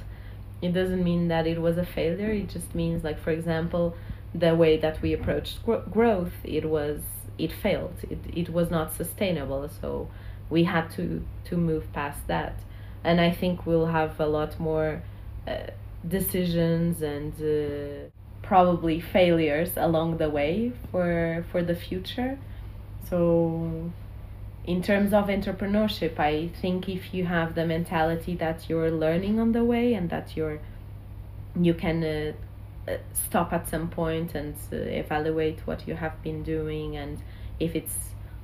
It 0.61 0.73
doesn't 0.73 1.03
mean 1.03 1.29
that 1.29 1.47
it 1.47 1.61
was 1.61 1.77
a 1.77 1.85
failure. 1.85 2.31
It 2.31 2.49
just 2.49 2.75
means 2.75 3.03
like 3.03 3.19
for 3.25 3.31
example, 3.31 3.95
the 4.33 4.55
way 4.55 4.77
that 4.77 5.01
we 5.01 5.13
approached 5.13 5.63
gro- 5.65 5.85
growth, 5.97 6.33
it 6.43 6.65
was 6.69 7.01
it 7.37 7.51
failed. 7.51 7.95
It 8.09 8.19
it 8.41 8.49
was 8.49 8.69
not 8.69 8.93
sustainable. 8.93 9.69
So 9.81 10.09
we 10.49 10.63
had 10.63 10.89
to 10.97 11.23
to 11.45 11.57
move 11.57 11.91
past 11.93 12.21
that. 12.27 12.55
And 13.03 13.21
I 13.21 13.31
think 13.31 13.65
we'll 13.65 13.91
have 13.99 14.19
a 14.19 14.25
lot 14.25 14.59
more 14.59 15.01
uh, 15.47 15.67
decisions 16.07 17.01
and 17.01 17.33
uh, 17.41 18.09
probably 18.49 18.99
failures 18.99 19.71
along 19.77 20.17
the 20.17 20.29
way 20.39 20.73
for 20.89 21.45
for 21.51 21.61
the 21.69 21.75
future. 21.87 22.33
So 23.09 23.91
in 24.65 24.79
terms 24.89 25.11
of 25.13 25.23
entrepreneurship, 25.27 26.15
I 26.19 26.49
think 26.61 26.89
if 26.89 27.13
you 27.13 27.23
have 27.25 27.49
the 27.59 27.65
mentality 27.75 28.33
that 28.45 28.57
you're 28.67 28.91
learning 29.05 29.39
on 29.39 29.49
the 29.51 29.63
way 29.73 29.93
and 29.97 30.09
that 30.09 30.35
you're 30.35 30.59
you 31.67 31.73
can 31.83 31.97
uh, 32.03 32.11
uh, 32.91 32.97
stop 33.25 33.53
at 33.53 33.63
some 33.73 33.87
point 34.01 34.29
and 34.39 34.55
uh, 34.73 34.75
evaluate 35.03 35.59
what 35.67 35.87
you 35.87 35.95
have 36.03 36.15
been 36.27 36.41
doing 36.55 36.97
and 37.01 37.15
if 37.59 37.75
it's 37.75 37.97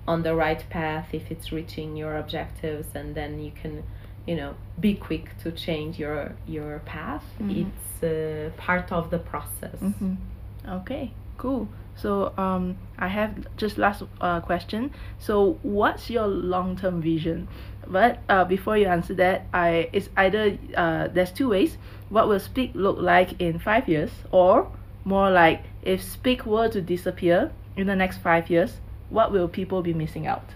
on 0.08 0.22
the 0.24 0.36
right 0.36 0.64
path, 0.70 1.08
if 1.14 1.32
it's 1.32 1.52
reaching 1.52 1.96
your 1.96 2.16
objectives, 2.18 2.88
and 2.94 3.16
then 3.16 3.42
you 3.42 3.52
can, 3.62 3.84
you 4.28 4.36
know, 4.36 4.56
be 4.80 4.96
quick 4.96 5.38
to 5.44 5.52
change 5.52 6.00
your 6.00 6.34
your 6.48 6.80
path. 6.86 7.24
Mhm. 7.40 7.68
It's 7.68 8.04
uh, 8.04 8.52
part 8.58 8.92
of 8.92 9.10
the 9.10 9.20
process. 9.20 9.80
Mm-hmm. 9.82 10.14
Okay, 10.68 11.12
cool. 11.38 11.68
So 11.96 12.34
um, 12.38 12.78
I 13.00 13.08
have 13.08 13.32
just 13.56 13.78
last 13.78 14.04
uh, 14.20 14.42
question. 14.42 14.92
So 15.20 15.58
what's 15.64 16.10
your 16.10 16.28
long 16.28 16.76
term 16.78 17.02
vision? 17.02 17.48
But 17.88 18.20
uh, 18.28 18.46
before 18.46 18.78
you 18.78 18.88
answer 18.88 19.14
that, 19.16 19.46
I 19.54 19.90
it's 19.94 20.10
either 20.18 20.58
uh, 20.76 21.08
there's 21.08 21.32
two 21.32 21.50
ways. 21.50 21.78
What 22.10 22.28
will 22.28 22.40
Speak 22.40 22.72
look 22.74 22.98
like 23.00 23.40
in 23.40 23.60
five 23.60 23.88
years, 23.88 24.12
or 24.32 24.68
more 25.06 25.30
like 25.32 25.64
if 25.84 26.02
Speak 26.04 26.46
were 26.46 26.68
to 26.70 26.82
disappear 26.82 27.52
in 27.78 27.88
the 27.88 27.96
next 27.96 28.18
five 28.18 28.50
years, 28.50 28.80
what 29.10 29.32
will 29.32 29.48
people 29.48 29.82
be 29.82 29.94
missing 29.94 30.28
out? 30.28 30.56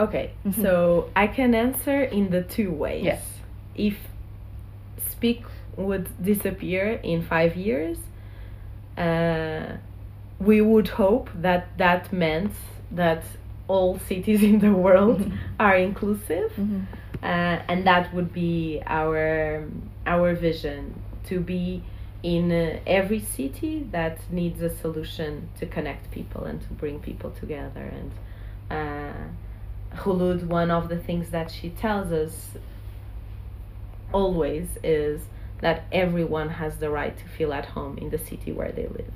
Okay, 0.00 0.30
Mhm. 0.46 0.62
so 0.62 1.10
I 1.14 1.26
can 1.26 1.54
answer 1.54 2.02
in 2.02 2.30
the 2.30 2.42
two 2.42 2.70
ways. 2.72 3.04
Yes. 3.04 3.22
If 3.74 3.96
Speak 5.10 5.42
would 5.76 6.08
disappear 6.22 6.98
in 7.02 7.20
five 7.22 7.54
years, 7.56 7.98
uh, 8.96 9.76
we 10.38 10.60
would 10.62 10.88
hope 10.88 11.28
that 11.42 11.62
that 11.76 12.10
meant 12.12 12.52
that 12.90 13.22
all 13.68 13.98
cities 13.98 14.42
in 14.50 14.58
the 14.60 14.72
world 14.72 15.20
are 15.58 15.76
inclusive, 15.76 16.50
Mm-hmm. 16.58 16.80
uh, 17.22 17.70
and 17.70 17.84
that 17.86 18.12
would 18.14 18.32
be 18.32 18.80
our 18.86 19.64
our 20.06 20.34
vision 20.34 20.94
to 21.28 21.40
be 21.40 21.82
in 22.22 22.50
uh, 22.50 22.78
every 22.86 23.20
city 23.20 23.86
that 23.92 24.16
needs 24.30 24.60
a 24.62 24.70
solution 24.82 25.48
to 25.58 25.66
connect 25.66 26.10
people 26.10 26.44
and 26.44 26.60
to 26.62 26.68
bring 26.80 26.98
people 27.00 27.30
together 27.42 27.84
and. 27.98 28.10
Hulud, 29.96 30.44
one 30.46 30.70
of 30.70 30.88
the 30.88 30.98
things 30.98 31.30
that 31.30 31.50
she 31.50 31.70
tells 31.70 32.12
us 32.12 32.50
always 34.12 34.66
is 34.82 35.22
that 35.60 35.84
everyone 35.92 36.48
has 36.48 36.78
the 36.78 36.90
right 36.90 37.16
to 37.16 37.24
feel 37.28 37.52
at 37.52 37.66
home 37.66 37.98
in 37.98 38.10
the 38.10 38.18
city 38.18 38.52
where 38.52 38.72
they 38.72 38.86
live. 38.86 39.12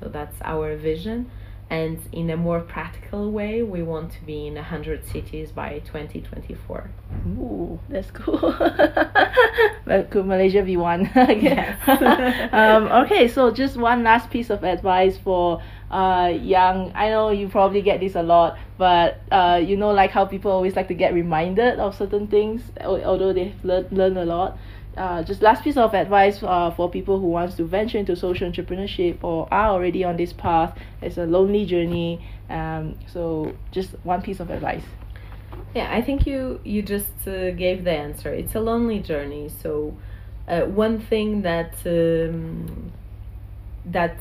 So 0.00 0.08
that's 0.08 0.36
our 0.42 0.76
vision. 0.76 1.30
And 1.70 2.00
in 2.12 2.30
a 2.30 2.36
more 2.36 2.60
practical 2.60 3.30
way, 3.30 3.62
we 3.62 3.82
want 3.82 4.12
to 4.12 4.24
be 4.24 4.46
in 4.46 4.54
100 4.54 5.06
cities 5.06 5.52
by 5.52 5.80
2024. 5.80 6.90
Ooh, 7.36 7.78
that's 7.88 8.10
cool. 8.10 8.38
but 9.84 10.10
could 10.10 10.26
Malaysia 10.26 10.62
be 10.62 10.76
one? 10.76 11.10
Yes. 11.16 11.76
um, 12.52 12.86
okay, 13.04 13.28
so 13.28 13.50
just 13.50 13.76
one 13.76 14.02
last 14.02 14.30
piece 14.30 14.50
of 14.50 14.64
advice 14.64 15.18
for 15.18 15.60
uh, 15.90 16.32
young. 16.40 16.92
I 16.94 17.10
know 17.10 17.30
you 17.30 17.48
probably 17.48 17.82
get 17.82 18.00
this 18.00 18.14
a 18.14 18.22
lot, 18.22 18.58
but 18.78 19.20
uh, 19.30 19.60
you 19.62 19.76
know, 19.76 19.90
like 19.90 20.10
how 20.10 20.24
people 20.24 20.50
always 20.50 20.76
like 20.76 20.88
to 20.88 20.94
get 20.94 21.12
reminded 21.12 21.78
of 21.78 21.94
certain 21.94 22.26
things, 22.28 22.62
although 22.82 23.32
they've 23.32 23.54
learned 23.64 23.92
learned 23.92 24.18
a 24.18 24.24
lot. 24.24 24.58
Uh, 24.96 25.22
just 25.22 25.42
last 25.42 25.62
piece 25.62 25.76
of 25.76 25.94
advice 25.94 26.42
uh, 26.42 26.72
for 26.72 26.90
people 26.90 27.20
who 27.20 27.28
wants 27.28 27.54
to 27.56 27.64
venture 27.64 27.98
into 27.98 28.16
social 28.16 28.50
entrepreneurship 28.50 29.22
or 29.22 29.46
are 29.52 29.68
already 29.68 30.02
on 30.02 30.16
this 30.16 30.32
path. 30.32 30.76
It's 31.02 31.18
a 31.18 31.24
lonely 31.26 31.66
journey. 31.66 32.26
Um, 32.50 32.96
so 33.06 33.54
just 33.70 33.90
one 34.02 34.22
piece 34.22 34.40
of 34.40 34.50
advice. 34.50 34.82
Yeah, 35.74 35.88
I 35.92 36.02
think 36.02 36.26
you 36.26 36.60
you 36.64 36.82
just 36.82 37.26
uh, 37.26 37.50
gave 37.52 37.84
the 37.84 37.92
answer. 37.92 38.32
It's 38.32 38.54
a 38.54 38.60
lonely 38.60 39.00
journey. 39.00 39.48
So, 39.62 39.96
uh, 40.48 40.62
one 40.62 40.98
thing 41.00 41.42
that 41.42 41.74
um, 41.86 42.92
that 43.84 44.18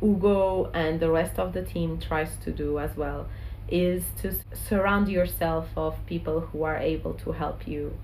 Hugo 0.00 0.70
and 0.74 1.00
the 1.00 1.10
rest 1.10 1.38
of 1.38 1.52
the 1.52 1.62
team 1.62 1.98
tries 1.98 2.36
to 2.44 2.50
do 2.52 2.78
as 2.78 2.96
well 2.96 3.28
is 3.68 4.04
to 4.22 4.34
surround 4.52 5.08
yourself 5.08 5.68
of 5.76 5.94
people 6.06 6.40
who 6.40 6.64
are 6.64 6.78
able 6.78 7.14
to 7.14 7.32
help 7.32 7.68
you 7.68 7.94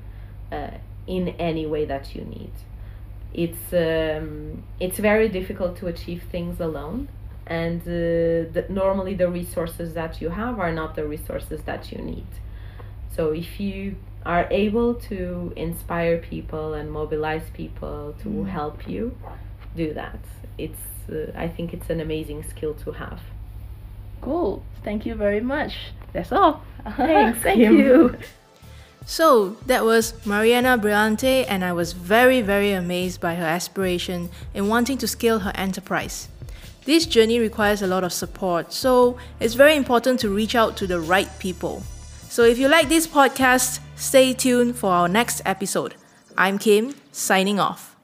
uh, 0.53 0.71
in 1.07 1.29
any 1.41 1.67
way 1.67 1.85
that 1.85 2.15
you 2.15 2.23
need. 2.25 2.53
It's 3.35 3.73
um, 3.73 4.63
it's 4.81 4.99
very 4.99 5.29
difficult 5.29 5.77
to 5.79 5.87
achieve 5.89 6.23
things 6.31 6.61
alone, 6.61 7.09
and 7.47 7.81
uh, 7.83 8.53
the, 8.55 8.67
normally 8.69 9.15
the 9.15 9.29
resources 9.31 9.95
that 9.95 10.21
you 10.23 10.31
have 10.31 10.59
are 10.61 10.73
not 10.73 10.95
the 10.95 11.07
resources 11.07 11.63
that 11.65 11.93
you 11.93 11.99
need. 11.99 12.27
So 13.17 13.33
if 13.33 13.59
you 13.59 13.97
are 14.25 14.47
able 14.51 14.95
to 14.95 15.53
inspire 15.57 16.19
people 16.19 16.75
and 16.75 16.91
mobilize 16.91 17.49
people 17.55 18.15
to 18.23 18.29
Mm. 18.29 18.49
help 18.49 18.89
you, 18.89 19.17
do 19.77 19.95
that. 19.95 20.19
It's 20.59 20.85
uh, 21.09 21.31
I 21.37 21.49
think 21.49 21.73
it's 21.73 21.89
an 21.91 22.01
amazing 22.01 22.43
skill 22.53 22.75
to 22.85 22.93
have. 22.93 23.21
Cool. 24.21 24.63
Thank 24.85 25.07
you 25.07 25.15
very 25.15 25.41
much. 25.41 25.73
That's 26.13 26.33
all. 26.33 26.63
Thanks, 26.97 27.39
Thank 27.43 27.59
Kim. 27.61 27.77
you. 27.79 28.17
So 29.05 29.57
that 29.67 29.85
was 29.85 30.15
Mariana 30.27 30.77
Brilhante, 30.79 31.45
and 31.49 31.65
I 31.65 31.73
was 31.73 31.93
very, 31.93 32.43
very 32.43 32.73
amazed 32.73 33.21
by 33.21 33.37
her 33.37 33.45
aspiration 33.47 34.31
in 34.53 34.67
wanting 34.69 34.99
to 34.99 35.07
scale 35.07 35.39
her 35.41 35.53
enterprise. 35.55 36.29
This 36.87 37.07
journey 37.07 37.39
requires 37.39 37.83
a 37.83 37.87
lot 37.87 38.03
of 38.03 38.13
support, 38.13 38.73
so 38.73 39.17
it's 39.39 39.55
very 39.55 39.77
important 39.77 40.19
to 40.21 40.29
reach 40.29 40.55
out 40.57 40.77
to 40.79 40.87
the 40.89 40.99
right 40.99 41.29
people. 41.39 41.83
So 42.37 42.45
if 42.45 42.59
you 42.59 42.69
like 42.69 42.91
this 42.91 43.07
podcast, 43.07 43.81
stay 43.95 44.35
tuned 44.35 44.77
for 44.77 44.91
our 44.91 45.09
next 45.09 45.41
episode. 45.47 45.95
I'm 46.37 46.59
Kim, 46.59 46.95
signing 47.11 47.59
off. 47.59 47.97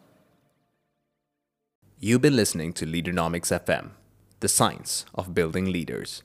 You've 2.00 2.22
been 2.22 2.34
listening 2.34 2.72
to 2.80 2.86
Leaderonomics 2.86 3.52
FM, 3.52 3.90
the 4.40 4.48
science 4.48 5.04
of 5.14 5.34
building 5.34 5.70
leaders. 5.70 6.22